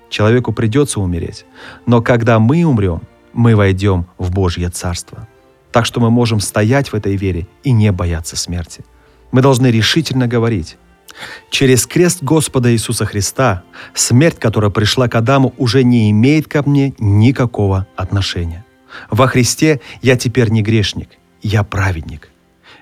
Человеку 0.08 0.52
придется 0.52 1.00
умереть, 1.00 1.44
но 1.86 2.02
когда 2.02 2.38
мы 2.38 2.64
умрем, 2.64 3.02
мы 3.32 3.56
войдем 3.56 4.06
в 4.18 4.30
Божье 4.30 4.68
Царство. 4.70 5.28
Так 5.72 5.86
что 5.86 6.00
мы 6.00 6.10
можем 6.10 6.40
стоять 6.40 6.92
в 6.92 6.94
этой 6.94 7.16
вере 7.16 7.46
и 7.64 7.72
не 7.72 7.90
бояться 7.92 8.36
смерти. 8.36 8.84
Мы 9.32 9.42
должны 9.42 9.68
решительно 9.68 10.26
говорить, 10.26 10.78
Через 11.50 11.86
крест 11.86 12.22
Господа 12.22 12.72
Иисуса 12.72 13.04
Христа 13.06 13.62
смерть, 13.94 14.38
которая 14.38 14.70
пришла 14.70 15.08
к 15.08 15.14
Адаму, 15.14 15.54
уже 15.58 15.84
не 15.84 16.10
имеет 16.10 16.48
ко 16.48 16.62
мне 16.68 16.94
никакого 16.98 17.86
отношения. 17.96 18.64
Во 19.10 19.26
Христе 19.26 19.80
я 20.02 20.16
теперь 20.16 20.50
не 20.50 20.62
грешник, 20.62 21.10
я 21.42 21.62
праведник. 21.64 22.30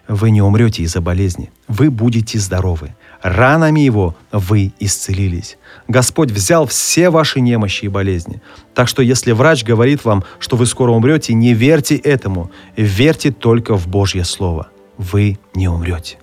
Вы 0.06 0.30
не 0.30 0.40
умрете 0.40 0.82
из-за 0.84 1.02
болезни, 1.02 1.50
вы 1.68 1.90
будете 1.90 2.38
здоровы. 2.38 2.94
Ранами 3.22 3.80
Его 3.80 4.16
вы 4.32 4.72
исцелились. 4.80 5.58
Господь 5.86 6.30
взял 6.30 6.66
все 6.66 7.10
ваши 7.10 7.40
немощи 7.40 7.86
и 7.86 7.88
болезни. 7.88 8.40
Так 8.74 8.88
что 8.88 9.02
если 9.02 9.32
врач 9.32 9.64
говорит 9.64 10.04
вам, 10.04 10.24
что 10.38 10.56
вы 10.56 10.66
скоро 10.66 10.92
умрете, 10.92 11.34
не 11.34 11.52
верьте 11.52 11.96
этому. 11.96 12.50
Верьте 12.76 13.32
только 13.32 13.76
в 13.76 13.86
Божье 13.88 14.24
Слово. 14.24 14.68
Вы 14.96 15.38
не 15.54 15.68
умрете. 15.68 16.18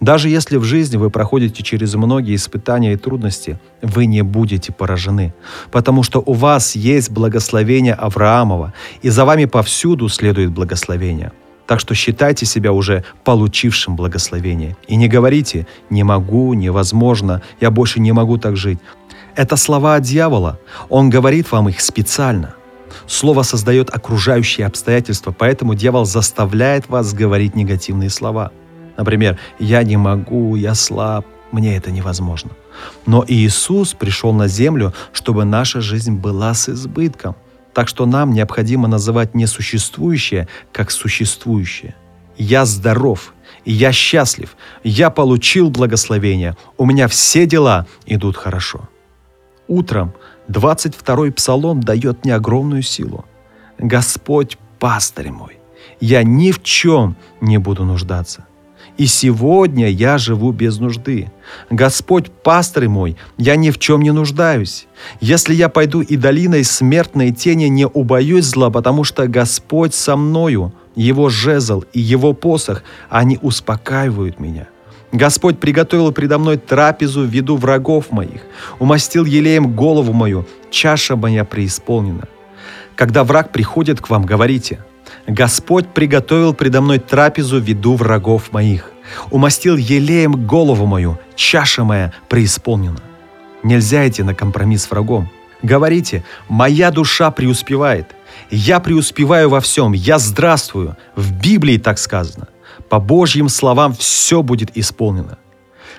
Даже 0.00 0.28
если 0.28 0.56
в 0.56 0.64
жизни 0.64 0.96
вы 0.96 1.10
проходите 1.10 1.62
через 1.62 1.94
многие 1.94 2.34
испытания 2.34 2.92
и 2.92 2.96
трудности, 2.96 3.58
вы 3.82 4.06
не 4.06 4.22
будете 4.22 4.72
поражены, 4.72 5.34
потому 5.70 6.02
что 6.02 6.22
у 6.24 6.32
вас 6.32 6.76
есть 6.76 7.10
благословение 7.10 7.94
Авраамова, 7.94 8.72
и 9.02 9.08
за 9.08 9.24
вами 9.24 9.46
повсюду 9.46 10.08
следует 10.08 10.50
благословение. 10.52 11.32
Так 11.66 11.80
что 11.80 11.94
считайте 11.94 12.46
себя 12.46 12.72
уже 12.72 13.04
получившим 13.24 13.96
благословение. 13.96 14.76
И 14.86 14.94
не 14.96 15.08
говорите 15.08 15.66
«не 15.90 16.04
могу», 16.04 16.54
«невозможно», 16.54 17.42
«я 17.60 17.70
больше 17.70 17.98
не 17.98 18.12
могу 18.12 18.38
так 18.38 18.56
жить». 18.56 18.78
Это 19.34 19.56
слова 19.56 19.98
дьявола. 20.00 20.60
Он 20.88 21.10
говорит 21.10 21.50
вам 21.50 21.68
их 21.68 21.80
специально. 21.80 22.54
Слово 23.06 23.42
создает 23.42 23.90
окружающие 23.90 24.66
обстоятельства, 24.66 25.34
поэтому 25.36 25.74
дьявол 25.74 26.04
заставляет 26.04 26.88
вас 26.88 27.12
говорить 27.12 27.56
негативные 27.56 28.10
слова– 28.10 28.52
Например, 28.96 29.38
«я 29.58 29.82
не 29.82 29.96
могу», 29.96 30.56
«я 30.56 30.74
слаб», 30.74 31.26
«мне 31.52 31.76
это 31.76 31.90
невозможно». 31.90 32.50
Но 33.06 33.24
Иисус 33.26 33.94
пришел 33.94 34.32
на 34.32 34.48
землю, 34.48 34.92
чтобы 35.12 35.44
наша 35.44 35.80
жизнь 35.80 36.14
была 36.14 36.54
с 36.54 36.68
избытком. 36.68 37.36
Так 37.72 37.88
что 37.88 38.06
нам 38.06 38.32
необходимо 38.32 38.88
называть 38.88 39.34
несуществующее 39.34 40.48
как 40.72 40.90
существующее. 40.90 41.94
Я 42.38 42.64
здоров, 42.64 43.34
я 43.64 43.92
счастлив, 43.92 44.56
я 44.84 45.10
получил 45.10 45.70
благословение, 45.70 46.56
у 46.76 46.84
меня 46.84 47.08
все 47.08 47.46
дела 47.46 47.86
идут 48.06 48.36
хорошо. 48.36 48.88
Утром 49.68 50.12
22-й 50.48 51.32
псалом 51.32 51.82
дает 51.82 52.24
мне 52.24 52.34
огромную 52.34 52.82
силу. 52.82 53.24
Господь 53.78 54.58
пастырь 54.78 55.30
мой, 55.30 55.58
я 56.00 56.22
ни 56.22 56.52
в 56.52 56.62
чем 56.62 57.16
не 57.40 57.58
буду 57.58 57.84
нуждаться. 57.84 58.46
И 58.96 59.06
сегодня 59.06 59.90
я 59.90 60.16
живу 60.16 60.52
без 60.52 60.78
нужды. 60.78 61.30
Господь, 61.68 62.30
пастырь 62.30 62.88
мой, 62.88 63.16
я 63.36 63.56
ни 63.56 63.70
в 63.70 63.78
чем 63.78 64.00
не 64.00 64.10
нуждаюсь. 64.10 64.86
Если 65.20 65.54
я 65.54 65.68
пойду 65.68 66.00
и 66.00 66.16
долиной 66.16 66.64
смертной 66.64 67.30
тени, 67.32 67.66
не 67.66 67.86
убоюсь 67.86 68.46
зла, 68.46 68.70
потому 68.70 69.04
что 69.04 69.28
Господь 69.28 69.94
со 69.94 70.16
мною, 70.16 70.72
Его 70.94 71.28
жезл 71.28 71.84
и 71.92 72.00
Его 72.00 72.32
посох, 72.32 72.82
они 73.10 73.38
успокаивают 73.42 74.40
меня. 74.40 74.68
Господь 75.12 75.60
приготовил 75.60 76.10
предо 76.10 76.38
мной 76.38 76.56
трапезу 76.56 77.20
в 77.20 77.26
виду 77.26 77.56
врагов 77.56 78.10
моих, 78.10 78.42
умастил 78.78 79.24
елеем 79.24 79.76
голову 79.76 80.12
мою, 80.12 80.46
чаша 80.70 81.16
моя 81.16 81.44
преисполнена. 81.44 82.28
Когда 82.96 83.24
враг 83.24 83.52
приходит 83.52 84.00
к 84.00 84.08
вам, 84.08 84.24
говорите– 84.24 84.78
Господь 85.26 85.88
приготовил 85.88 86.54
предо 86.54 86.80
мной 86.80 86.98
трапезу 86.98 87.60
в 87.60 87.64
виду 87.64 87.94
врагов 87.94 88.52
моих. 88.52 88.92
Умастил 89.30 89.76
елеем 89.76 90.46
голову 90.46 90.86
мою, 90.86 91.18
чаша 91.34 91.84
моя 91.84 92.12
преисполнена. 92.28 93.00
Нельзя 93.62 94.06
идти 94.06 94.22
на 94.22 94.34
компромисс 94.34 94.84
с 94.84 94.90
врагом. 94.90 95.28
Говорите, 95.62 96.24
моя 96.48 96.90
душа 96.90 97.30
преуспевает. 97.30 98.14
Я 98.50 98.78
преуспеваю 98.78 99.48
во 99.48 99.60
всем, 99.60 99.92
я 99.92 100.18
здравствую. 100.18 100.96
В 101.16 101.32
Библии 101.32 101.78
так 101.78 101.98
сказано. 101.98 102.48
По 102.88 103.00
Божьим 103.00 103.48
словам 103.48 103.94
все 103.94 104.42
будет 104.42 104.76
исполнено. 104.76 105.38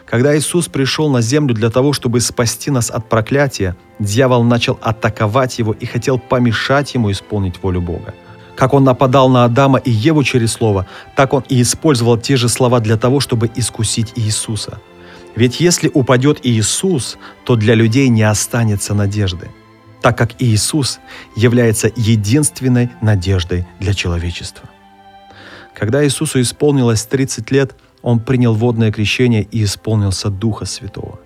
Когда 0.05 0.37
Иисус 0.37 0.69
пришел 0.69 1.09
на 1.09 1.21
землю 1.21 1.53
для 1.53 1.69
того, 1.69 1.91
чтобы 1.91 2.21
спасти 2.21 2.71
нас 2.71 2.89
от 2.89 3.09
проклятия, 3.09 3.75
дьявол 3.99 4.43
начал 4.43 4.79
атаковать 4.81 5.59
его 5.59 5.73
и 5.73 5.85
хотел 5.85 6.17
помешать 6.17 6.93
ему 6.93 7.11
исполнить 7.11 7.61
волю 7.61 7.81
Бога. 7.81 8.13
Как 8.57 8.73
он 8.73 8.83
нападал 8.83 9.29
на 9.29 9.45
Адама 9.45 9.77
и 9.77 9.91
Еву 9.91 10.23
через 10.23 10.53
слово, 10.53 10.87
так 11.15 11.33
он 11.33 11.43
и 11.47 11.61
использовал 11.61 12.17
те 12.17 12.37
же 12.37 12.49
слова 12.49 12.79
для 12.79 12.97
того, 12.97 13.19
чтобы 13.19 13.51
искусить 13.55 14.13
Иисуса. 14.15 14.79
Ведь 15.35 15.59
если 15.59 15.91
упадет 15.93 16.39
Иисус, 16.41 17.17
то 17.45 17.55
для 17.55 17.75
людей 17.75 18.09
не 18.09 18.23
останется 18.23 18.95
надежды, 18.95 19.51
так 20.01 20.17
как 20.17 20.31
Иисус 20.39 20.99
является 21.35 21.91
единственной 21.95 22.89
надеждой 22.99 23.67
для 23.79 23.93
человечества. 23.93 24.67
Когда 25.75 26.03
Иисусу 26.03 26.41
исполнилось 26.41 27.05
30 27.05 27.51
лет, 27.51 27.75
он 28.01 28.19
принял 28.19 28.55
водное 28.55 28.91
крещение 28.91 29.43
и 29.43 29.63
исполнился 29.63 30.29
Духа 30.31 30.65
Святого. 30.65 31.19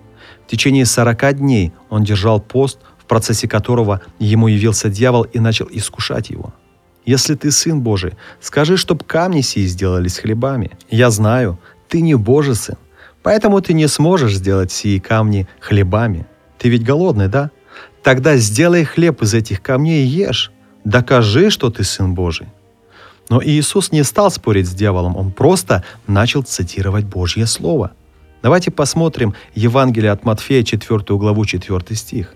В 0.46 0.50
течение 0.50 0.84
40 0.84 1.38
дней 1.38 1.72
он 1.88 2.04
держал 2.04 2.40
пост, 2.40 2.78
в 2.98 3.06
процессе 3.06 3.48
которого 3.48 4.02
ему 4.18 4.48
явился 4.48 4.90
дьявол 4.90 5.22
и 5.22 5.38
начал 5.38 5.66
искушать 5.70 6.28
его– 6.28 6.52
если 7.04 7.34
ты 7.34 7.50
сын 7.50 7.80
Божий, 7.80 8.12
скажи, 8.40 8.76
чтоб 8.76 9.02
камни 9.02 9.40
сии 9.40 9.66
сделались 9.66 10.18
хлебами. 10.18 10.70
Я 10.90 11.10
знаю, 11.10 11.58
ты 11.88 12.00
не 12.00 12.14
Божий 12.14 12.54
сын, 12.54 12.76
поэтому 13.22 13.60
ты 13.60 13.72
не 13.72 13.88
сможешь 13.88 14.36
сделать 14.36 14.72
сии 14.72 14.98
камни 14.98 15.48
хлебами. 15.60 16.26
Ты 16.58 16.68
ведь 16.68 16.84
голодный, 16.84 17.28
да? 17.28 17.50
Тогда 18.02 18.36
сделай 18.36 18.84
хлеб 18.84 19.22
из 19.22 19.34
этих 19.34 19.62
камней 19.62 20.04
и 20.04 20.08
ешь. 20.08 20.52
Докажи, 20.84 21.50
что 21.50 21.70
ты 21.70 21.84
сын 21.84 22.14
Божий. 22.14 22.48
Но 23.28 23.42
Иисус 23.42 23.92
не 23.92 24.04
стал 24.04 24.30
спорить 24.30 24.68
с 24.68 24.74
дьяволом, 24.74 25.16
он 25.16 25.30
просто 25.32 25.84
начал 26.06 26.42
цитировать 26.42 27.04
Божье 27.04 27.46
Слово. 27.46 27.92
Давайте 28.42 28.70
посмотрим 28.70 29.34
Евангелие 29.54 30.10
от 30.10 30.24
Матфея, 30.24 30.64
4 30.64 31.00
главу, 31.16 31.44
4 31.44 31.96
стих. 31.96 32.34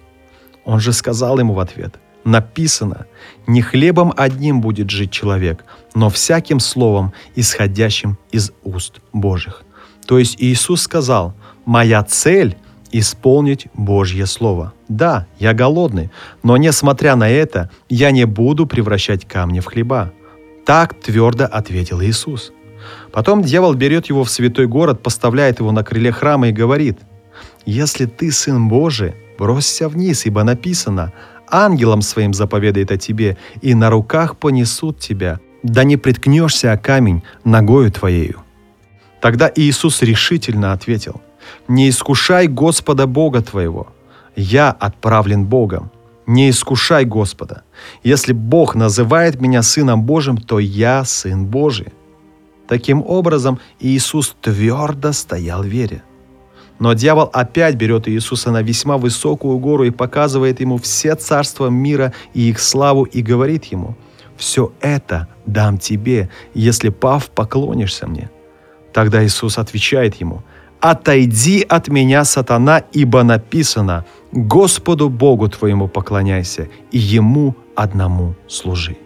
Он 0.64 0.80
же 0.80 0.92
сказал 0.92 1.38
ему 1.38 1.54
в 1.54 1.60
ответ– 1.60 1.96
написано, 2.26 3.06
не 3.46 3.62
хлебом 3.62 4.12
одним 4.16 4.60
будет 4.60 4.90
жить 4.90 5.10
человек, 5.10 5.64
но 5.94 6.10
всяким 6.10 6.60
словом, 6.60 7.12
исходящим 7.34 8.18
из 8.32 8.52
уст 8.64 9.00
Божьих. 9.12 9.62
То 10.06 10.18
есть 10.18 10.36
Иисус 10.38 10.82
сказал, 10.82 11.34
моя 11.64 12.02
цель– 12.02 12.56
исполнить 12.92 13.66
Божье 13.74 14.26
Слово. 14.26 14.72
Да, 14.88 15.26
я 15.38 15.52
голодный, 15.54 16.10
но 16.42 16.56
несмотря 16.56 17.16
на 17.16 17.28
это, 17.28 17.70
я 17.88 18.10
не 18.10 18.24
буду 18.24 18.66
превращать 18.66 19.26
камни 19.26 19.60
в 19.60 19.66
хлеба. 19.66 20.12
Так 20.64 20.94
твердо 21.00 21.44
ответил 21.44 22.00
Иисус. 22.00 22.52
Потом 23.12 23.42
дьявол 23.42 23.74
берет 23.74 24.06
его 24.06 24.24
в 24.24 24.30
святой 24.30 24.66
город, 24.66 25.02
поставляет 25.02 25.58
его 25.58 25.72
на 25.72 25.82
крыле 25.82 26.12
храма 26.12 26.48
и 26.48 26.52
говорит, 26.52 26.98
«Если 27.64 28.06
ты 28.06 28.30
сын 28.30 28.68
Божий, 28.68 29.14
бросься 29.38 29.88
вниз, 29.88 30.26
ибо 30.26 30.44
написано, 30.44 31.12
ангелам 31.50 32.02
своим 32.02 32.34
заповедает 32.34 32.90
о 32.90 32.96
тебе, 32.96 33.36
и 33.62 33.74
на 33.74 33.90
руках 33.90 34.36
понесут 34.36 34.98
тебя, 34.98 35.40
да 35.62 35.84
не 35.84 35.96
приткнешься 35.96 36.72
о 36.72 36.78
камень 36.78 37.22
ногою 37.44 37.90
твоею». 37.90 38.42
Тогда 39.20 39.50
Иисус 39.54 40.02
решительно 40.02 40.72
ответил, 40.72 41.20
«Не 41.68 41.88
искушай 41.88 42.46
Господа 42.46 43.06
Бога 43.06 43.42
твоего, 43.42 43.88
я 44.36 44.70
отправлен 44.70 45.46
Богом. 45.46 45.90
Не 46.26 46.50
искушай 46.50 47.04
Господа. 47.04 47.62
Если 48.02 48.32
Бог 48.32 48.74
называет 48.74 49.40
меня 49.40 49.62
Сыном 49.62 50.02
Божьим, 50.02 50.36
то 50.36 50.58
я 50.58 51.04
Сын 51.04 51.46
Божий». 51.46 51.92
Таким 52.68 53.02
образом, 53.06 53.58
Иисус 53.80 54.34
твердо 54.40 55.12
стоял 55.12 55.62
в 55.62 55.66
вере. 55.66 56.02
Но 56.78 56.92
дьявол 56.92 57.30
опять 57.32 57.74
берет 57.76 58.08
Иисуса 58.08 58.50
на 58.50 58.62
весьма 58.62 58.98
высокую 58.98 59.58
гору 59.58 59.84
и 59.84 59.90
показывает 59.90 60.60
ему 60.60 60.76
все 60.78 61.14
царства 61.14 61.68
мира 61.68 62.12
и 62.34 62.50
их 62.50 62.60
славу 62.60 63.04
и 63.04 63.22
говорит 63.22 63.64
ему, 63.66 63.96
«Все 64.36 64.72
это 64.80 65.28
дам 65.46 65.78
тебе, 65.78 66.28
если, 66.52 66.90
пав, 66.90 67.30
поклонишься 67.30 68.06
мне». 68.06 68.30
Тогда 68.92 69.24
Иисус 69.24 69.56
отвечает 69.58 70.16
ему, 70.16 70.42
«Отойди 70.80 71.62
от 71.62 71.88
меня, 71.88 72.24
сатана, 72.24 72.82
ибо 72.92 73.22
написано, 73.22 74.04
Господу 74.32 75.08
Богу 75.08 75.48
твоему 75.48 75.88
поклоняйся, 75.88 76.68
и 76.92 76.98
Ему 76.98 77.56
одному 77.74 78.34
служи». 78.46 78.96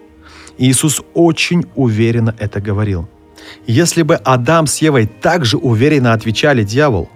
Иисус 0.58 1.00
очень 1.14 1.64
уверенно 1.76 2.34
это 2.38 2.60
говорил. 2.60 3.08
Если 3.66 4.02
бы 4.02 4.16
Адам 4.16 4.66
с 4.66 4.78
Евой 4.82 5.06
также 5.06 5.56
уверенно 5.56 6.12
отвечали 6.12 6.64
дьяволу, 6.64 7.08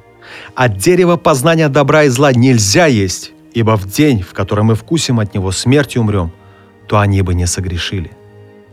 от 0.54 0.76
дерева 0.76 1.16
познания 1.16 1.68
добра 1.68 2.04
и 2.04 2.08
зла 2.08 2.32
нельзя 2.32 2.86
есть, 2.86 3.32
ибо 3.52 3.76
в 3.76 3.86
день, 3.86 4.22
в 4.22 4.32
котором 4.32 4.66
мы 4.66 4.74
вкусим 4.74 5.20
от 5.20 5.34
него, 5.34 5.52
смертью 5.52 6.02
умрем, 6.02 6.32
то 6.86 6.98
они 6.98 7.22
бы 7.22 7.34
не 7.34 7.46
согрешили. 7.46 8.10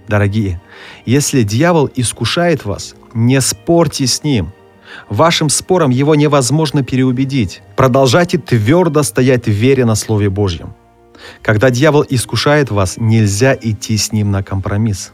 Дорогие, 0.07 0.61
если 1.05 1.43
дьявол 1.43 1.89
искушает 1.95 2.65
вас, 2.65 2.95
не 3.13 3.39
спорьте 3.41 4.07
с 4.07 4.23
ним. 4.23 4.51
Вашим 5.07 5.49
спором 5.49 5.89
его 5.89 6.15
невозможно 6.15 6.83
переубедить. 6.83 7.61
Продолжайте 7.77 8.37
твердо 8.37 9.03
стоять 9.03 9.45
в 9.45 9.51
вере 9.51 9.85
на 9.85 9.95
Слове 9.95 10.29
Божьем. 10.29 10.73
Когда 11.41 11.69
дьявол 11.69 12.05
искушает 12.09 12.71
вас, 12.71 12.97
нельзя 12.97 13.55
идти 13.55 13.95
с 13.95 14.11
ним 14.11 14.31
на 14.31 14.43
компромисс. 14.43 15.13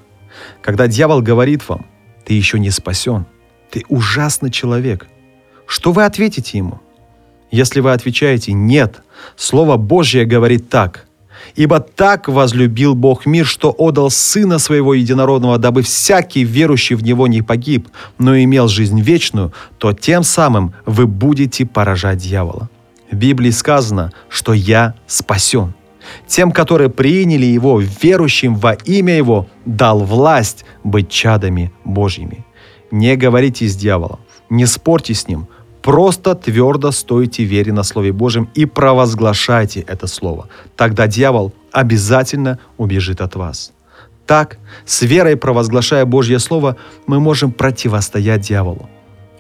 Когда 0.62 0.88
дьявол 0.88 1.22
говорит 1.22 1.68
вам, 1.68 1.86
ты 2.26 2.34
еще 2.34 2.60
не 2.60 2.72
спасен, 2.72 3.26
ты 3.70 3.84
ужасный 3.90 4.50
человек, 4.50 5.08
что 5.68 5.92
вы 5.92 6.06
ответите 6.06 6.58
ему? 6.58 6.80
Если 7.52 7.80
вы 7.80 7.92
отвечаете 7.92 8.54
«нет», 8.54 9.02
Слово 9.36 9.78
Божье 9.78 10.26
говорит 10.26 10.70
так. 10.70 11.06
«Ибо 11.56 11.80
так 11.80 12.28
возлюбил 12.28 12.94
Бог 12.96 13.26
мир, 13.26 13.46
что 13.46 13.74
отдал 13.78 14.10
Сына 14.10 14.60
Своего 14.60 14.94
Единородного, 14.94 15.58
дабы 15.58 15.82
всякий 15.82 16.44
верующий 16.44 16.96
в 16.96 17.04
Него 17.04 17.28
не 17.28 17.42
погиб, 17.42 17.88
но 18.18 18.38
имел 18.38 18.68
жизнь 18.68 19.00
вечную, 19.00 19.54
то 19.78 19.94
тем 19.94 20.24
самым 20.24 20.74
вы 20.86 21.08
будете 21.08 21.66
поражать 21.66 22.18
дьявола». 22.18 22.70
В 23.12 23.16
Библии 23.16 23.52
сказано, 23.52 24.12
что 24.30 24.54
«я 24.54 24.96
спасен». 25.08 25.74
Тем, 26.28 26.52
которые 26.52 26.90
приняли 26.90 27.46
Его, 27.46 27.80
верующим 27.80 28.56
во 28.56 28.74
имя 28.74 29.16
Его, 29.16 29.48
дал 29.66 30.00
власть 30.00 30.66
быть 30.84 31.10
чадами 31.10 31.72
Божьими. 31.86 32.46
Не 32.92 33.16
говорите 33.16 33.68
с 33.68 33.76
дьяволом, 33.76 34.20
не 34.50 34.66
спорьте 34.66 35.14
с 35.14 35.28
ним, 35.28 35.48
просто 35.82 36.36
твердо 36.36 36.92
стойте 36.92 37.44
вере 37.44 37.74
на 37.74 37.84
Слове 37.84 38.12
Божьем 38.12 38.50
и 38.56 38.66
провозглашайте 38.66 39.82
это 39.82 40.08
Слово. 40.08 40.48
Тогда 40.76 41.08
дьявол 41.08 41.54
обязательно 41.72 42.60
убежит 42.78 43.22
от 43.22 43.36
вас. 43.36 43.72
Так, 44.26 44.58
с 44.86 45.02
верой 45.04 45.38
провозглашая 45.38 46.06
Божье 46.06 46.40
Слово, 46.40 46.76
мы 47.08 47.20
можем 47.20 47.52
противостоять 47.52 48.42
дьяволу. 48.42 48.90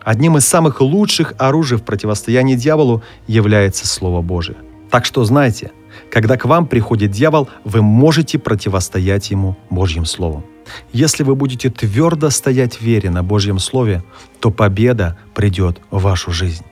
Одним 0.02 0.38
из 0.38 0.48
самых 0.48 0.80
лучших 0.80 1.34
оружий 1.38 1.78
в 1.78 1.84
противостоянии 1.84 2.56
дьяволу 2.56 3.04
является 3.28 3.86
Слово 3.86 4.22
Божие. 4.22 4.56
Так 4.90 5.04
что 5.04 5.26
знайте, 5.26 5.72
когда 6.10 6.38
к 6.38 6.46
вам 6.46 6.66
приходит 6.66 7.12
дьявол, 7.12 7.50
вы 7.66 7.82
можете 7.82 8.40
противостоять 8.40 9.30
ему 9.32 9.58
Божьим 9.70 10.06
Словом. 10.06 10.46
Если 10.92 11.24
вы 11.24 11.36
будете 11.36 11.70
твердо 11.70 12.30
стоять 12.30 12.78
в 12.78 12.82
вере 12.82 13.10
на 13.10 13.24
Божьем 13.24 13.60
Слове, 13.60 14.04
то 14.40 14.52
победа 14.52 15.18
придет 15.34 15.82
в 15.92 16.02
вашу 16.02 16.32
жизнь. 16.32 16.66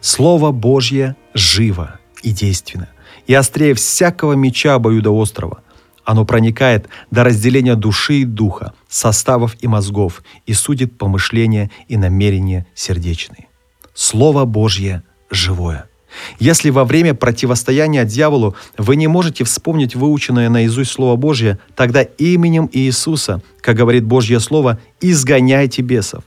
Слово 0.00 0.50
Божье 0.50 1.16
живо 1.34 2.00
и 2.22 2.30
действенно, 2.30 2.88
и 3.26 3.34
острее 3.34 3.74
всякого 3.74 4.32
меча 4.34 4.74
обоюдоострого. 4.74 5.62
Оно 6.04 6.24
проникает 6.24 6.88
до 7.10 7.24
разделения 7.24 7.76
души 7.76 8.16
и 8.16 8.24
духа, 8.24 8.74
составов 8.88 9.56
и 9.60 9.66
мозгов, 9.66 10.22
и 10.46 10.52
судит 10.52 10.98
помышления 10.98 11.70
и 11.88 11.96
намерения 11.96 12.66
сердечные. 12.74 13.48
Слово 13.94 14.44
Божье 14.44 15.02
живое– 15.30 15.88
если 16.38 16.70
во 16.70 16.84
время 16.84 17.14
противостояния 17.14 18.04
дьяволу 18.04 18.56
вы 18.76 18.96
не 18.96 19.06
можете 19.06 19.44
вспомнить 19.44 19.94
выученное 19.94 20.48
наизусть 20.48 20.92
Слово 20.92 21.16
Божье, 21.16 21.58
тогда 21.74 22.02
именем 22.02 22.68
Иисуса, 22.72 23.42
как 23.60 23.76
говорит 23.76 24.04
Божье 24.04 24.40
Слово, 24.40 24.78
изгоняйте 25.00 25.82
бесов. 25.82 26.24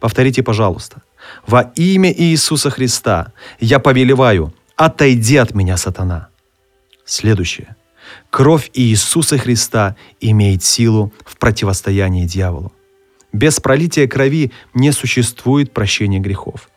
Повторите, 0.00 0.42
пожалуйста. 0.42 1.02
Во 1.46 1.72
имя 1.74 2.12
Иисуса 2.12 2.70
Христа 2.70 3.32
я 3.58 3.78
повелеваю, 3.78 4.52
отойди 4.76 5.36
от 5.36 5.54
меня, 5.54 5.76
сатана. 5.76 6.28
Следующее. 7.04 7.74
Кровь 8.30 8.70
Иисуса 8.74 9.38
Христа 9.38 9.96
имеет 10.20 10.62
силу 10.62 11.12
в 11.24 11.36
противостоянии 11.38 12.26
дьяволу. 12.26 12.72
Без 13.32 13.58
пролития 13.58 14.06
крови 14.06 14.52
не 14.74 14.92
существует 14.92 15.72
прощения 15.72 16.20
грехов– 16.20 16.70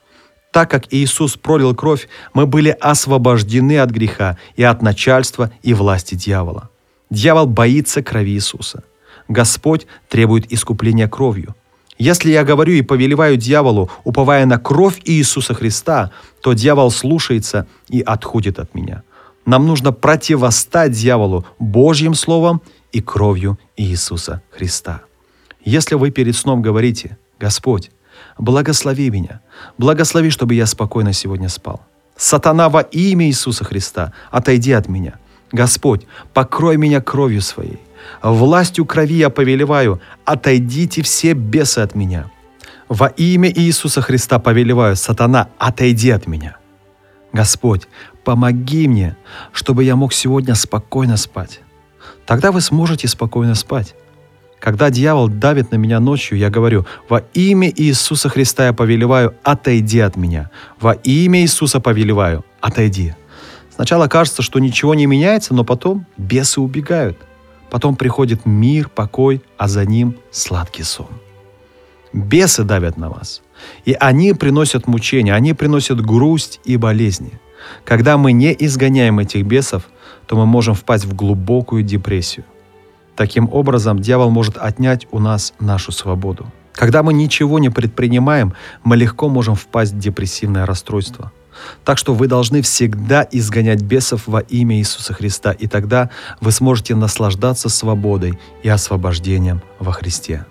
так 0.60 0.70
как 0.70 0.94
Иисус 0.94 1.38
пролил 1.38 1.74
кровь, 1.74 2.10
мы 2.34 2.46
были 2.46 2.76
освобождены 2.82 3.80
от 3.80 3.92
греха 3.92 4.38
и 4.58 4.64
от 4.64 4.82
начальства 4.82 5.54
и 5.64 5.74
власти 5.74 6.16
дьявола. 6.16 6.70
Дьявол 7.10 7.48
боится 7.48 8.04
крови 8.04 8.32
Иисуса. 8.32 8.84
Господь 9.30 9.88
требует 10.10 10.52
искупления 10.52 11.08
кровью. 11.08 11.56
Если 11.98 12.32
я 12.32 12.44
говорю 12.44 12.74
и 12.74 12.82
повелеваю 12.82 13.38
дьяволу, 13.38 13.90
уповая 14.04 14.46
на 14.46 14.60
кровь 14.60 15.00
Иисуса 15.06 15.54
Христа, 15.54 16.12
то 16.42 16.52
дьявол 16.52 16.92
слушается 16.92 17.66
и 17.88 18.02
отходит 18.02 18.60
от 18.60 18.76
меня. 18.76 19.04
Нам 19.46 19.66
нужно 19.66 19.94
противостать 19.94 20.92
дьяволу 20.92 21.46
Божьим 21.58 22.16
Словом 22.16 22.62
и 22.92 23.00
кровью 23.00 23.58
Иисуса 23.78 24.42
Христа. 24.52 25.04
Если 25.64 25.96
вы 25.96 26.12
перед 26.12 26.36
сном 26.36 26.62
говорите, 26.62 27.18
«Господь, 27.40 27.92
Благослови 28.40 29.10
меня. 29.10 29.42
Благослови, 29.78 30.30
чтобы 30.30 30.56
я 30.56 30.66
спокойно 30.66 31.12
сегодня 31.14 31.50
спал. 31.50 31.82
Сатана 32.16 32.70
во 32.70 32.82
имя 32.82 33.28
Иисуса 33.28 33.66
Христа, 33.66 34.14
отойди 34.32 34.72
от 34.72 34.88
меня. 34.88 35.20
Господь, 35.52 36.08
покрой 36.34 36.78
меня 36.78 37.02
кровью 37.02 37.42
своей. 37.42 37.80
Властью 38.24 38.86
крови 38.86 39.16
я 39.16 39.30
повелеваю, 39.30 40.00
отойдите 40.26 41.02
все 41.02 41.34
бесы 41.34 41.80
от 41.80 41.96
меня. 41.96 42.32
Во 42.88 43.08
имя 43.08 43.52
Иисуса 43.52 44.02
Христа 44.02 44.40
повелеваю, 44.40 44.96
сатана, 44.96 45.50
отойди 45.58 46.10
от 46.10 46.26
меня. 46.26 46.56
Господь, 47.34 47.88
помоги 48.24 48.88
мне, 48.88 49.18
чтобы 49.52 49.84
я 49.84 49.96
мог 49.96 50.14
сегодня 50.14 50.56
спокойно 50.56 51.18
спать. 51.18 51.60
Тогда 52.26 52.52
вы 52.52 52.62
сможете 52.62 53.08
спокойно 53.08 53.54
спать. 53.56 53.96
Когда 54.60 54.90
дьявол 54.90 55.30
давит 55.30 55.72
на 55.72 55.78
меня 55.78 56.00
ночью, 56.00 56.38
я 56.38 56.50
говорю, 56.50 56.86
во 57.08 57.20
имя 57.34 57.72
Иисуса 57.74 58.28
Христа 58.30 58.68
я 58.68 58.74
повелеваю, 58.74 59.34
отойди 59.44 60.00
от 60.00 60.18
меня. 60.18 60.50
Во 60.80 60.94
имя 60.94 61.42
Иисуса 61.42 61.80
повелеваю, 61.80 62.44
отойди. 62.60 63.14
Сначала 63.74 64.08
кажется, 64.08 64.42
что 64.42 64.60
ничего 64.60 64.96
не 64.96 65.06
меняется, 65.06 65.54
но 65.54 65.64
потом 65.64 66.06
бесы 66.18 66.60
убегают. 66.60 67.18
Потом 67.70 67.96
приходит 67.96 68.46
мир, 68.46 68.90
покой, 68.90 69.42
а 69.58 69.68
за 69.68 69.86
ним 69.86 70.16
сладкий 70.32 70.84
сон. 70.84 71.08
Бесы 72.12 72.64
давят 72.64 72.98
на 72.98 73.10
вас. 73.10 73.42
И 73.86 73.94
они 73.94 74.34
приносят 74.34 74.88
мучения, 74.88 75.34
они 75.34 75.54
приносят 75.54 76.02
грусть 76.02 76.60
и 76.66 76.76
болезни. 76.76 77.40
Когда 77.86 78.18
мы 78.18 78.34
не 78.34 78.56
изгоняем 78.60 79.20
этих 79.20 79.46
бесов, 79.46 79.84
то 80.26 80.36
мы 80.36 80.46
можем 80.46 80.74
впасть 80.74 81.06
в 81.06 81.16
глубокую 81.16 81.84
депрессию– 81.84 82.44
Таким 83.20 83.50
образом, 83.52 84.00
дьявол 84.00 84.30
может 84.30 84.56
отнять 84.58 85.06
у 85.12 85.20
нас 85.20 85.54
нашу 85.60 85.92
свободу. 85.92 86.50
Когда 86.72 87.04
мы 87.04 87.12
ничего 87.12 87.60
не 87.60 87.70
предпринимаем, 87.70 88.54
мы 88.86 88.96
легко 88.96 89.28
можем 89.28 89.56
впасть 89.56 89.92
в 89.92 90.00
депрессивное 90.00 90.66
расстройство. 90.66 91.34
Так 91.84 91.98
что 91.98 92.14
вы 92.14 92.28
должны 92.28 92.62
всегда 92.62 93.28
изгонять 93.30 93.82
бесов 93.82 94.22
во 94.26 94.40
имя 94.40 94.78
Иисуса 94.78 95.14
Христа, 95.14 95.52
и 95.52 95.68
тогда 95.68 96.10
вы 96.40 96.54
сможете 96.54 96.96
наслаждаться 96.96 97.68
свободой 97.68 98.40
и 98.64 98.70
освобождением 98.70 99.62
во 99.80 99.92
Христе. 99.92 100.46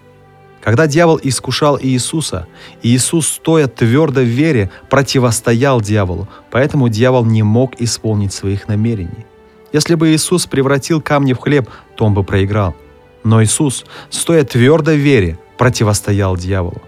Когда 0.61 0.87
дьявол 0.87 1.19
искушал 1.23 1.79
Иисуса, 1.81 2.47
Иисус, 2.83 3.29
стоя 3.29 3.67
твердо 3.67 4.21
в 4.21 4.25
вере, 4.25 4.71
противостоял 4.91 5.81
дьяволу, 5.81 6.29
поэтому 6.51 6.91
дьявол 6.91 7.25
не 7.25 7.43
мог 7.43 7.81
исполнить 7.81 8.35
своих 8.35 8.69
намерений. 8.69 9.25
Если 9.73 9.97
бы 9.97 10.11
Иисус 10.11 10.47
превратил 10.47 11.03
камни 11.03 11.35
в 11.35 11.39
хлеб, 11.39 11.69
то 11.99 12.05
он 12.05 12.15
бы 12.15 12.23
проиграл. 12.23 12.77
Но 13.25 13.43
Иисус, 13.43 13.85
стоя 14.09 14.45
твердо 14.45 14.93
в 14.93 14.99
вере, 14.99 15.37
противостоял 15.59 16.37
дьяволу. 16.37 16.81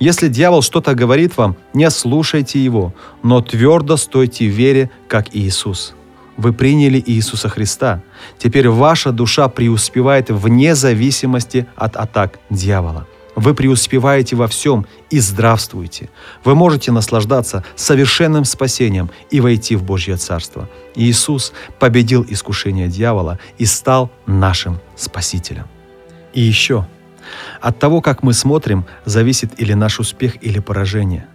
Если 0.00 0.28
дьявол 0.28 0.62
что-то 0.62 0.94
говорит 0.94 1.36
вам, 1.36 1.56
не 1.74 1.90
слушайте 1.90 2.64
его, 2.64 2.94
но 3.22 3.42
твердо 3.42 3.98
стойте 3.98 4.46
в 4.46 4.52
вере, 4.52 4.90
как 5.06 5.36
Иисус. 5.36 5.94
Вы 6.38 6.52
приняли 6.52 7.02
Иисуса 7.06 7.48
Христа. 7.48 8.02
Теперь 8.38 8.68
ваша 8.68 9.12
душа 9.12 9.48
преуспевает 9.48 10.30
вне 10.30 10.74
зависимости 10.74 11.66
от 11.76 11.96
атак 11.96 12.38
дьявола. 12.50 13.06
Вы 13.36 13.54
преуспеваете 13.54 14.36
во 14.36 14.46
всем 14.46 14.86
и 15.10 15.18
здравствуете. 15.18 16.10
Вы 16.44 16.54
можете 16.54 16.92
наслаждаться 16.92 17.64
совершенным 17.74 18.44
спасением 18.44 19.10
и 19.30 19.40
войти 19.40 19.74
в 19.76 19.82
Божье 19.82 20.16
Царство. 20.16 20.68
Иисус 20.94 21.52
победил 21.78 22.24
искушение 22.28 22.88
дьявола 22.88 23.38
и 23.58 23.66
стал 23.66 24.10
нашим 24.26 24.78
Спасителем. 24.96 25.66
И 26.32 26.40
еще, 26.40 26.86
от 27.60 27.78
того, 27.78 28.00
как 28.00 28.22
мы 28.22 28.32
смотрим, 28.32 28.86
зависит 29.04 29.60
или 29.60 29.72
наш 29.72 29.98
успех, 29.98 30.42
или 30.42 30.60
поражение. 30.60 31.26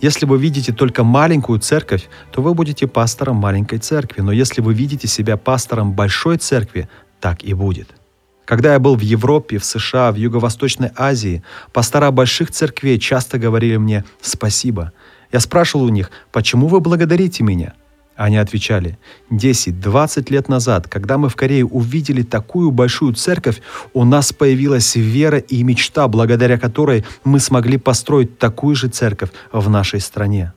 Если 0.00 0.26
вы 0.26 0.38
видите 0.38 0.72
только 0.72 1.04
маленькую 1.04 1.60
церковь, 1.60 2.08
то 2.32 2.42
вы 2.42 2.54
будете 2.54 2.86
пастором 2.86 3.36
маленькой 3.36 3.78
церкви, 3.78 4.20
но 4.20 4.32
если 4.32 4.60
вы 4.60 4.74
видите 4.74 5.06
себя 5.06 5.36
пастором 5.36 5.92
большой 5.92 6.38
церкви, 6.38 6.88
так 7.20 7.44
и 7.44 7.54
будет– 7.54 7.88
когда 8.46 8.72
я 8.72 8.78
был 8.78 8.96
в 8.96 9.00
Европе, 9.00 9.58
в 9.58 9.64
США, 9.64 10.12
в 10.12 10.16
Юго-Восточной 10.16 10.92
Азии, 10.96 11.42
пастора 11.72 12.10
больших 12.10 12.50
церквей 12.50 12.98
часто 12.98 13.38
говорили 13.38 13.76
мне 13.76 14.04
«спасибо». 14.22 14.92
Я 15.32 15.40
спрашивал 15.40 15.84
у 15.86 15.88
них, 15.90 16.10
почему 16.32 16.68
вы 16.68 16.80
благодарите 16.80 17.42
меня? 17.42 17.74
Они 18.14 18.38
отвечали, 18.38 18.98
10-20 19.30 20.32
лет 20.32 20.48
назад, 20.48 20.88
когда 20.88 21.18
мы 21.18 21.28
в 21.28 21.36
Корее 21.36 21.66
увидели 21.66 22.22
такую 22.22 22.70
большую 22.70 23.12
церковь, 23.14 23.60
у 23.92 24.04
нас 24.04 24.32
появилась 24.32 24.94
вера 24.94 25.38
и 25.38 25.62
мечта, 25.62 26.08
благодаря 26.08 26.56
которой 26.56 27.04
мы 27.24 27.40
смогли 27.40 27.76
построить 27.76 28.38
такую 28.38 28.74
же 28.74 28.88
церковь 28.88 29.30
в 29.52 29.68
нашей 29.68 30.00
стране. 30.00 30.54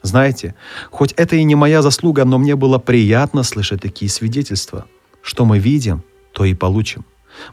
Знаете, 0.00 0.54
хоть 0.90 1.12
это 1.12 1.36
и 1.36 1.44
не 1.44 1.54
моя 1.54 1.82
заслуга, 1.82 2.24
но 2.24 2.38
мне 2.38 2.56
было 2.56 2.78
приятно 2.78 3.42
слышать 3.42 3.82
такие 3.82 4.10
свидетельства. 4.10 4.86
Что 5.20 5.44
мы 5.44 5.58
видим, 5.58 6.02
то 6.32 6.44
и 6.44 6.54
получим. 6.54 7.04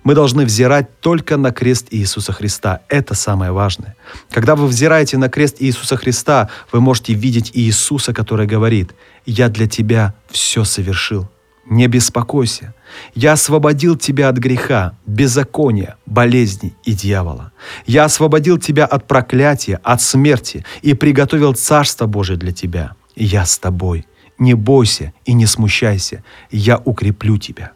Мы 0.03 0.15
должны 0.15 0.45
взирать 0.45 0.99
только 0.99 1.37
на 1.37 1.51
крест 1.51 1.87
Иисуса 1.91 2.31
Христа. 2.33 2.81
Это 2.89 3.15
самое 3.15 3.51
важное. 3.51 3.95
Когда 4.29 4.55
вы 4.55 4.67
взираете 4.67 5.17
на 5.17 5.29
крест 5.29 5.57
Иисуса 5.59 5.97
Христа, 5.97 6.49
вы 6.71 6.81
можете 6.81 7.13
видеть 7.13 7.51
Иисуса, 7.53 8.13
который 8.13 8.47
говорит, 8.47 8.93
«Я 9.25 9.49
для 9.49 9.67
тебя 9.67 10.13
все 10.29 10.63
совершил». 10.63 11.29
Не 11.69 11.87
беспокойся. 11.87 12.73
Я 13.13 13.33
освободил 13.33 13.95
тебя 13.95 14.29
от 14.29 14.37
греха, 14.37 14.97
беззакония, 15.05 15.97
болезни 16.07 16.75
и 16.83 16.93
дьявола. 16.93 17.51
Я 17.85 18.05
освободил 18.05 18.57
тебя 18.57 18.85
от 18.85 19.07
проклятия, 19.07 19.79
от 19.83 20.01
смерти 20.01 20.65
и 20.81 20.95
приготовил 20.95 21.53
Царство 21.53 22.07
Божие 22.07 22.37
для 22.37 22.51
тебя. 22.51 22.95
Я 23.15 23.45
с 23.45 23.59
тобой. 23.59 24.07
Не 24.39 24.55
бойся 24.55 25.13
и 25.25 25.33
не 25.33 25.45
смущайся. 25.45 26.23
Я 26.49 26.77
укреплю 26.77 27.37
тебя. 27.37 27.73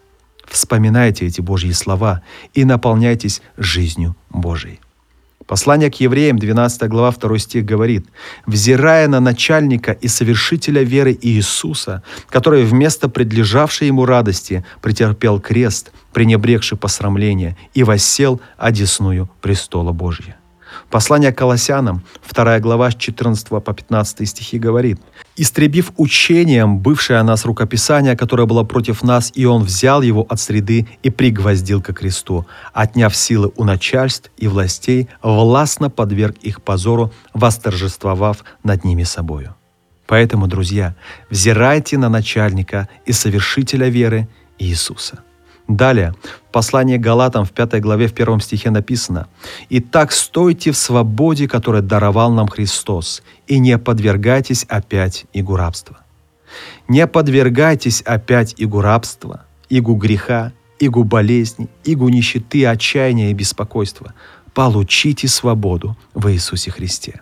Вспоминайте 0.53 1.25
эти 1.25 1.41
Божьи 1.41 1.71
слова 1.71 2.21
и 2.53 2.63
наполняйтесь 2.63 3.41
жизнью 3.57 4.15
Божией. 4.29 4.79
Послание 5.47 5.89
к 5.89 5.95
евреям, 5.95 6.37
12 6.37 6.87
глава, 6.89 7.11
2 7.11 7.39
стих 7.39 7.65
говорит, 7.65 8.05
«Взирая 8.45 9.07
на 9.07 9.19
начальника 9.19 9.93
и 9.93 10.07
совершителя 10.07 10.83
веры 10.83 11.17
Иисуса, 11.19 12.03
который 12.29 12.65
вместо 12.65 13.09
предлежавшей 13.09 13.87
ему 13.87 14.05
радости 14.05 14.63
претерпел 14.79 15.39
крест, 15.39 15.91
пренебрегший 16.13 16.77
посрамление, 16.77 17.57
и 17.73 17.81
воссел 17.83 18.39
одесную 18.55 19.31
престола 19.41 19.91
Божья». 19.91 20.37
Послание 20.93 21.31
Колоссянам, 21.31 22.03
2 22.31 22.59
глава 22.59 22.91
с 22.91 22.95
14 22.95 23.47
по 23.47 23.73
15 23.73 24.29
стихи 24.29 24.59
говорит, 24.59 25.01
«Истребив 25.35 25.91
учением 25.97 26.77
бывшее 26.77 27.17
о 27.17 27.23
нас 27.23 27.45
рукописание, 27.45 28.15
которое 28.15 28.45
было 28.45 28.63
против 28.63 29.01
нас, 29.01 29.31
и 29.33 29.45
он 29.45 29.63
взял 29.63 30.03
его 30.03 30.23
от 30.29 30.39
среды 30.39 30.85
и 31.01 31.09
пригвоздил 31.09 31.81
ко 31.81 31.93
кресту, 31.93 32.45
отняв 32.73 33.15
силы 33.15 33.51
у 33.55 33.63
начальств 33.63 34.29
и 34.37 34.47
властей, 34.47 35.09
властно 35.23 35.89
подверг 35.89 36.35
их 36.43 36.61
позору, 36.61 37.11
восторжествовав 37.33 38.43
над 38.63 38.85
ними 38.85 39.01
собою». 39.01 39.55
Поэтому, 40.05 40.45
друзья, 40.45 40.93
взирайте 41.31 41.97
на 41.97 42.09
начальника 42.09 42.87
и 43.07 43.13
совершителя 43.13 43.89
веры 43.89 44.27
Иисуса– 44.59 45.23
Далее, 45.67 46.13
в 46.49 46.51
послании 46.51 46.97
Галатам 46.97 47.45
в 47.45 47.51
5 47.51 47.81
главе 47.81 48.07
в 48.07 48.13
1 48.13 48.41
стихе 48.41 48.69
написано 48.69 49.27
«Итак, 49.69 50.11
стойте 50.11 50.71
в 50.71 50.77
свободе, 50.77 51.47
которую 51.47 51.83
даровал 51.83 52.31
нам 52.31 52.47
Христос, 52.47 53.23
и 53.47 53.59
не 53.59 53.77
подвергайтесь 53.77 54.65
опять 54.65 55.25
игу 55.33 55.55
рабства». 55.55 55.99
Не 56.87 57.07
подвергайтесь 57.07 58.01
опять 58.01 58.53
игу 58.57 58.81
рабства, 58.81 59.45
игу 59.69 59.95
греха, 59.95 60.51
игу 60.79 61.03
болезни, 61.03 61.69
игу 61.83 62.09
нищеты, 62.09 62.65
отчаяния 62.65 63.31
и 63.31 63.33
беспокойства. 63.33 64.13
Получите 64.53 65.27
свободу 65.27 65.97
в 66.13 66.31
Иисусе 66.31 66.69
Христе. 66.69 67.21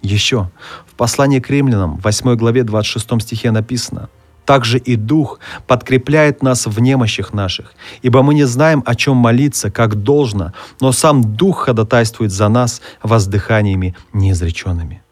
Еще 0.00 0.48
в 0.86 0.94
послании 0.94 1.40
к 1.40 1.50
римлянам, 1.50 1.98
в 1.98 2.04
8 2.04 2.36
главе 2.36 2.62
26 2.62 3.20
стихе 3.20 3.50
написано– 3.50 4.08
также 4.50 4.78
и 4.78 4.96
Дух 4.96 5.38
подкрепляет 5.68 6.42
нас 6.42 6.66
в 6.66 6.80
немощах 6.80 7.32
наших, 7.32 7.72
ибо 8.02 8.24
мы 8.24 8.34
не 8.34 8.46
знаем, 8.46 8.82
о 8.84 8.96
чем 8.96 9.16
молиться, 9.16 9.70
как 9.70 10.02
должно, 10.02 10.52
но 10.80 10.90
сам 10.90 11.22
Дух 11.22 11.66
ходатайствует 11.66 12.32
за 12.32 12.48
нас 12.48 12.82
воздыханиями 13.00 13.94
неизреченными. 14.12 15.04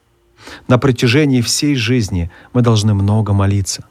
На 0.66 0.78
протяжении 0.78 1.40
всей 1.40 1.76
жизни 1.76 2.32
мы 2.52 2.62
должны 2.62 2.94
много 2.94 3.32
молиться. 3.32 3.84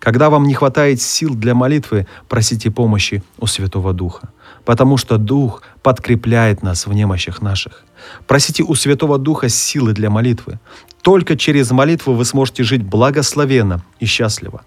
Когда 0.00 0.28
вам 0.28 0.44
не 0.44 0.54
хватает 0.54 1.00
сил 1.00 1.36
для 1.36 1.54
молитвы, 1.54 2.08
просите 2.28 2.70
помощи 2.72 3.22
у 3.38 3.46
Святого 3.46 3.92
Духа, 3.92 4.30
потому 4.64 4.96
что 4.96 5.18
Дух 5.18 5.62
подкрепляет 5.82 6.64
нас 6.64 6.86
в 6.86 6.92
немощах 6.92 7.42
наших. 7.42 7.84
Просите 8.26 8.64
у 8.64 8.74
Святого 8.74 9.18
Духа 9.18 9.48
силы 9.48 9.92
для 9.92 10.10
молитвы. 10.10 10.58
Только 11.02 11.36
через 11.36 11.70
молитву 11.70 12.14
вы 12.14 12.24
сможете 12.24 12.62
жить 12.62 12.82
благословенно 12.82 13.82
и 14.00 14.06
счастливо. 14.06 14.62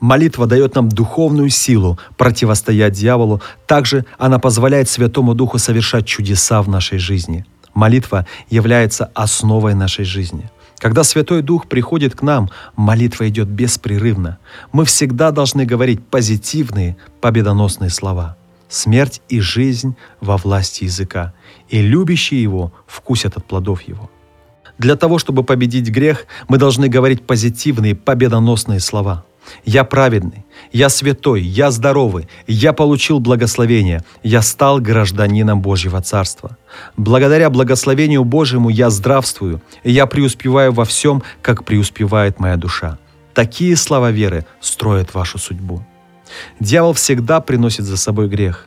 Молитва 0.00 0.46
дает 0.46 0.74
нам 0.74 0.88
духовную 0.88 1.48
силу 1.48 1.98
противостоять 2.16 2.92
дьяволу. 2.92 3.40
Также 3.66 4.04
она 4.18 4.38
позволяет 4.38 4.88
Святому 4.88 5.34
Духу 5.34 5.58
совершать 5.58 6.06
чудеса 6.06 6.60
в 6.62 6.68
нашей 6.68 6.98
жизни. 6.98 7.46
Молитва 7.72 8.26
является 8.50 9.10
основой 9.14 9.74
нашей 9.74 10.04
жизни. 10.04 10.50
Когда 10.78 11.04
Святой 11.04 11.40
Дух 11.40 11.68
приходит 11.68 12.14
к 12.14 12.22
нам, 12.22 12.50
молитва 12.76 13.28
идет 13.28 13.48
беспрерывно. 13.48 14.38
Мы 14.72 14.84
всегда 14.84 15.30
должны 15.30 15.64
говорить 15.64 16.06
позитивные, 16.06 16.96
победоносные 17.20 17.90
слова. 17.90 18.36
Смерть 18.68 19.22
и 19.28 19.40
жизнь 19.40 19.96
во 20.20 20.36
власти 20.36 20.84
языка, 20.84 21.32
и 21.68 21.80
любящие 21.80 22.42
его 22.42 22.72
вкусят 22.86 23.36
от 23.36 23.46
плодов 23.46 23.82
его. 23.82 24.10
Для 24.78 24.96
того, 24.96 25.18
чтобы 25.18 25.42
победить 25.42 25.88
грех, 25.88 26.26
мы 26.48 26.58
должны 26.58 26.88
говорить 26.88 27.26
позитивные, 27.26 27.94
победоносные 27.94 28.80
слова– 28.80 29.24
я 29.64 29.84
праведный, 29.84 30.44
я 30.72 30.88
святой, 30.88 31.42
я 31.42 31.70
здоровый, 31.70 32.28
я 32.46 32.72
получил 32.72 33.20
благословение, 33.20 34.02
я 34.22 34.42
стал 34.42 34.80
гражданином 34.80 35.60
Божьего 35.60 36.00
Царства. 36.00 36.56
Благодаря 36.96 37.50
благословению 37.50 38.24
Божьему 38.24 38.68
я 38.68 38.90
здравствую, 38.90 39.62
и 39.84 39.92
я 39.92 40.06
преуспеваю 40.06 40.72
во 40.72 40.84
всем, 40.84 41.22
как 41.42 41.64
преуспевает 41.64 42.40
моя 42.40 42.56
душа. 42.56 42.98
Такие 43.34 43.76
слова 43.76 44.10
веры 44.10 44.46
строят 44.60 45.14
вашу 45.14 45.38
судьбу. 45.38 45.86
Дьявол 46.60 46.94
всегда 46.94 47.40
приносит 47.40 47.84
за 47.84 47.96
собой 47.96 48.28
грех. 48.28 48.66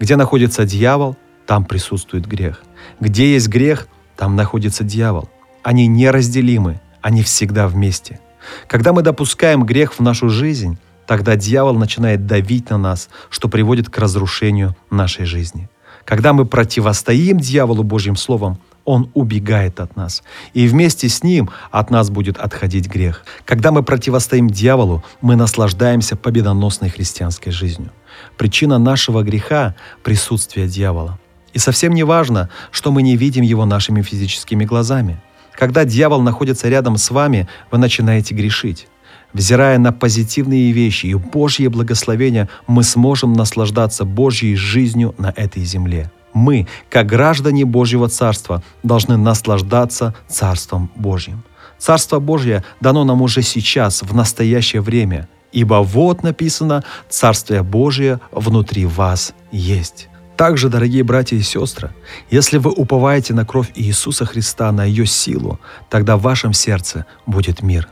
Где 0.00 0.16
находится 0.16 0.64
дьявол, 0.64 1.16
там 1.46 1.64
присутствует 1.64 2.26
грех. 2.26 2.62
Где 3.00 3.32
есть 3.34 3.48
грех, 3.48 3.88
там 4.16 4.34
находится 4.34 4.84
дьявол. 4.84 5.28
Они 5.66 5.86
неразделимы, 5.86 6.80
они 7.02 7.22
всегда 7.22 7.66
вместе– 7.66 8.20
когда 8.66 8.92
мы 8.92 9.02
допускаем 9.02 9.64
грех 9.64 9.94
в 9.94 10.00
нашу 10.00 10.28
жизнь, 10.28 10.78
тогда 11.06 11.36
дьявол 11.36 11.74
начинает 11.74 12.26
давить 12.26 12.70
на 12.70 12.78
нас, 12.78 13.08
что 13.30 13.48
приводит 13.48 13.88
к 13.88 13.98
разрушению 13.98 14.76
нашей 14.90 15.24
жизни. 15.24 15.68
Когда 16.04 16.32
мы 16.32 16.44
противостоим 16.44 17.38
дьяволу 17.38 17.82
Божьим 17.82 18.16
Словом, 18.16 18.58
он 18.84 19.10
убегает 19.14 19.80
от 19.80 19.96
нас. 19.96 20.22
И 20.54 20.68
вместе 20.68 21.08
с 21.08 21.24
ним 21.24 21.50
от 21.72 21.90
нас 21.90 22.08
будет 22.08 22.38
отходить 22.38 22.86
грех. 22.86 23.24
Когда 23.44 23.72
мы 23.72 23.82
противостоим 23.82 24.48
дьяволу, 24.48 25.02
мы 25.20 25.34
наслаждаемся 25.34 26.14
победоносной 26.14 26.90
христианской 26.90 27.50
жизнью. 27.50 27.90
Причина 28.36 28.78
нашего 28.78 29.22
греха– 29.24 29.74
присутствие 30.04 30.68
дьявола. 30.68 31.18
И 31.52 31.58
совсем 31.58 31.92
не 31.94 32.04
важно, 32.04 32.48
что 32.70 32.92
мы 32.92 33.02
не 33.02 33.16
видим 33.16 33.42
его 33.42 33.64
нашими 33.64 34.02
физическими 34.02 34.64
глазами. 34.64 35.20
Когда 35.56 35.84
дьявол 35.84 36.20
находится 36.22 36.68
рядом 36.68 36.96
с 36.96 37.10
вами, 37.10 37.48
вы 37.70 37.78
начинаете 37.78 38.34
грешить. 38.34 38.88
Взирая 39.32 39.78
на 39.78 39.92
позитивные 39.92 40.72
вещи 40.72 41.06
и 41.06 41.14
Божье 41.14 41.68
благословение, 41.68 42.48
мы 42.66 42.82
сможем 42.82 43.32
наслаждаться 43.32 44.04
Божьей 44.04 44.54
жизнью 44.54 45.14
на 45.18 45.32
этой 45.34 45.64
земле. 45.64 46.10
Мы, 46.32 46.66
как 46.90 47.06
граждане 47.06 47.64
Божьего 47.64 48.08
Царства, 48.08 48.62
должны 48.82 49.16
наслаждаться 49.16 50.14
Царством 50.28 50.90
Божьим. 50.94 51.42
Царство 51.78 52.18
Божье 52.18 52.64
дано 52.80 53.04
нам 53.04 53.22
уже 53.22 53.42
сейчас, 53.42 54.02
в 54.02 54.14
настоящее 54.14 54.82
время, 54.82 55.28
ибо 55.52 55.76
вот 55.76 56.22
написано 56.22 56.84
«Царствие 57.08 57.62
Божие 57.62 58.20
внутри 58.32 58.86
вас 58.86 59.34
есть». 59.50 60.08
Также, 60.36 60.68
дорогие 60.68 61.02
братья 61.02 61.34
и 61.36 61.40
сестры, 61.40 61.94
если 62.30 62.58
вы 62.58 62.70
уповаете 62.70 63.32
на 63.32 63.46
кровь 63.46 63.70
Иисуса 63.74 64.26
Христа, 64.26 64.70
на 64.70 64.84
ее 64.84 65.06
силу, 65.06 65.58
тогда 65.88 66.18
в 66.18 66.22
вашем 66.22 66.52
сердце 66.52 67.06
будет 67.24 67.62
мир. 67.62 67.88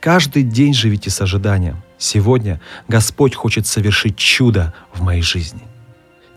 Каждый 0.00 0.42
день 0.42 0.74
живите 0.74 1.08
с 1.08 1.22
ожиданием. 1.22 1.82
Сегодня 1.96 2.60
Господь 2.86 3.34
хочет 3.34 3.66
совершить 3.66 4.16
чудо 4.16 4.74
в 4.92 5.02
моей 5.02 5.22
жизни. 5.22 5.62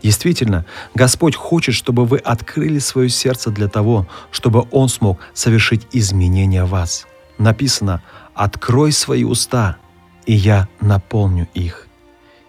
Действительно, 0.02 0.64
Господь 0.94 1.36
хочет, 1.36 1.74
чтобы 1.74 2.06
вы 2.06 2.16
открыли 2.16 2.78
свое 2.78 3.10
сердце 3.10 3.50
для 3.50 3.68
того, 3.68 4.08
чтобы 4.30 4.64
Он 4.70 4.88
смог 4.88 5.20
совершить 5.34 5.86
изменения 5.92 6.64
в 6.64 6.70
вас. 6.70 7.06
Написано 7.36 8.02
«Открой 8.34 8.92
свои 8.92 9.24
уста, 9.24 9.76
и 10.24 10.32
я 10.32 10.68
наполню 10.80 11.48
их». 11.52 11.86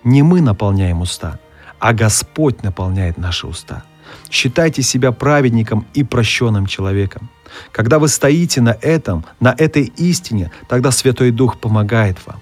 Не 0.05 0.23
мы 0.23 0.39
наполняем 0.39 1.01
уста– 1.01 1.39
а 1.81 1.93
Господь 1.93 2.63
наполняет 2.63 3.17
наши 3.17 3.47
уста. 3.47 3.83
Считайте 4.29 4.83
себя 4.83 5.11
праведником 5.11 5.87
и 5.95 6.03
прощенным 6.03 6.67
человеком. 6.67 7.29
Когда 7.71 7.97
вы 7.97 8.07
стоите 8.07 8.61
на 8.61 8.77
этом, 8.81 9.25
на 9.39 9.53
этой 9.57 9.91
истине, 9.97 10.51
тогда 10.69 10.91
Святой 10.91 11.31
Дух 11.31 11.59
помогает 11.59 12.17
вам. 12.25 12.39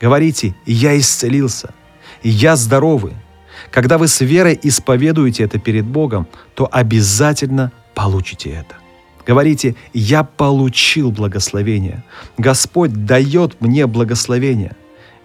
Говорите 0.00 0.54
«Я 0.66 0.98
исцелился», 0.98 1.72
«Я 2.22 2.56
здоровый». 2.56 3.14
Когда 3.70 3.96
вы 3.96 4.08
с 4.08 4.20
верой 4.20 4.58
исповедуете 4.62 5.44
это 5.44 5.58
перед 5.58 5.84
Богом, 5.84 6.26
то 6.54 6.68
обязательно 6.70 7.70
получите 7.94 8.50
это. 8.50 8.74
Говорите, 9.24 9.76
я 9.94 10.24
получил 10.24 11.12
благословение. 11.12 12.02
Господь 12.38 13.06
дает 13.06 13.60
мне 13.60 13.86
благословение. 13.86 14.72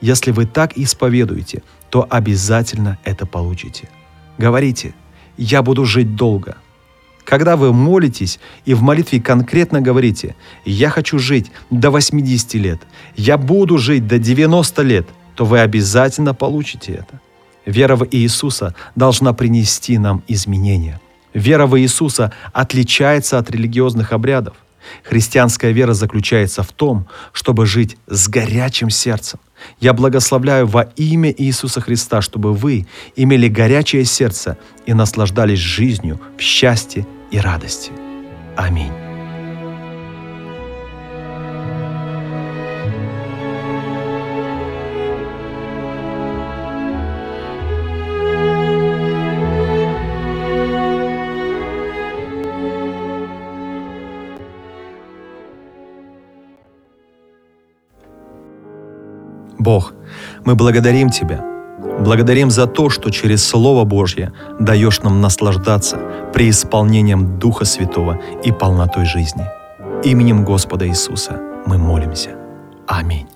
Если 0.01 0.31
вы 0.31 0.45
так 0.45 0.77
исповедуете, 0.77 1.63
то 1.89 2.05
обязательно 2.09 2.97
это 3.03 3.25
получите. 3.25 3.89
Говорите, 4.37 4.93
я 5.37 5.61
буду 5.61 5.85
жить 5.85 6.15
долго. 6.15 6.57
Когда 7.23 7.55
вы 7.55 7.73
молитесь 7.73 8.39
и 8.65 8.73
в 8.73 8.81
молитве 8.81 9.21
конкретно 9.21 9.81
говорите, 9.81 10.35
я 10.65 10.89
хочу 10.89 11.19
жить 11.19 11.51
до 11.69 11.91
80 11.91 12.53
лет, 12.55 12.81
я 13.15 13.37
буду 13.37 13.77
жить 13.77 14.07
до 14.07 14.17
90 14.17 14.81
лет, 14.81 15.07
то 15.35 15.45
вы 15.45 15.59
обязательно 15.59 16.33
получите 16.33 16.93
это. 16.93 17.21
Вера 17.65 17.95
в 17.95 18.07
Иисуса 18.11 18.73
должна 18.95 19.33
принести 19.33 19.97
нам 19.97 20.23
изменения– 20.27 20.99
Вера 21.33 21.67
в 21.67 21.79
Иисуса 21.79 22.31
отличается 22.53 23.37
от 23.37 23.51
религиозных 23.51 24.13
обрядов. 24.13 24.55
Христианская 25.03 25.71
вера 25.71 25.93
заключается 25.93 26.63
в 26.63 26.71
том, 26.71 27.07
чтобы 27.33 27.65
жить 27.65 27.97
с 28.07 28.27
горячим 28.27 28.89
сердцем. 28.89 29.39
Я 29.79 29.93
благословляю 29.93 30.67
во 30.67 30.83
имя 30.95 31.33
Иисуса 31.37 31.81
Христа, 31.81 32.21
чтобы 32.21 32.53
вы 32.53 32.87
имели 33.15 33.47
горячее 33.47 34.05
сердце 34.05 34.57
и 34.85 34.93
наслаждались 34.93 35.59
жизнью 35.59 36.19
в 36.37 36.41
счастье 36.41 37.05
и 37.31 37.39
радости. 37.39 37.91
Аминь. 38.55 39.08
Мы 60.49 60.55
благодарим 60.55 61.11
Тебя. 61.11 61.45
Благодарим 61.99 62.49
за 62.49 62.65
то, 62.65 62.89
что 62.89 63.11
через 63.11 63.45
Слово 63.45 63.83
Божье 63.85 64.31
даешь 64.59 65.01
нам 65.03 65.21
наслаждаться 65.21 65.97
преисполнением 66.33 67.37
Духа 67.37 67.65
Святого 67.65 68.19
и 68.43 68.51
полнотой 68.51 69.05
жизни. 69.05 69.45
Именем 70.03 70.43
Господа 70.43 70.87
Иисуса 70.87 71.39
мы 71.67 71.77
молимся. 71.77 72.31
Аминь. 72.87 73.27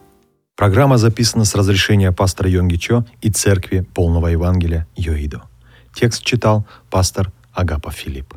Программа 0.56 0.98
записана 0.98 1.46
с 1.46 1.54
разрешения 1.54 2.12
пастора 2.12 2.50
Йонги 2.50 2.78
Чо 2.78 3.06
и 3.22 3.30
Церкви 3.30 3.86
Полного 3.94 4.30
Евангелия 4.30 4.88
Йоидо. 4.96 5.44
Текст 5.94 6.24
читал 6.24 6.66
пастор 6.90 7.32
Агапа 7.54 7.92
Филипп. 7.92 8.34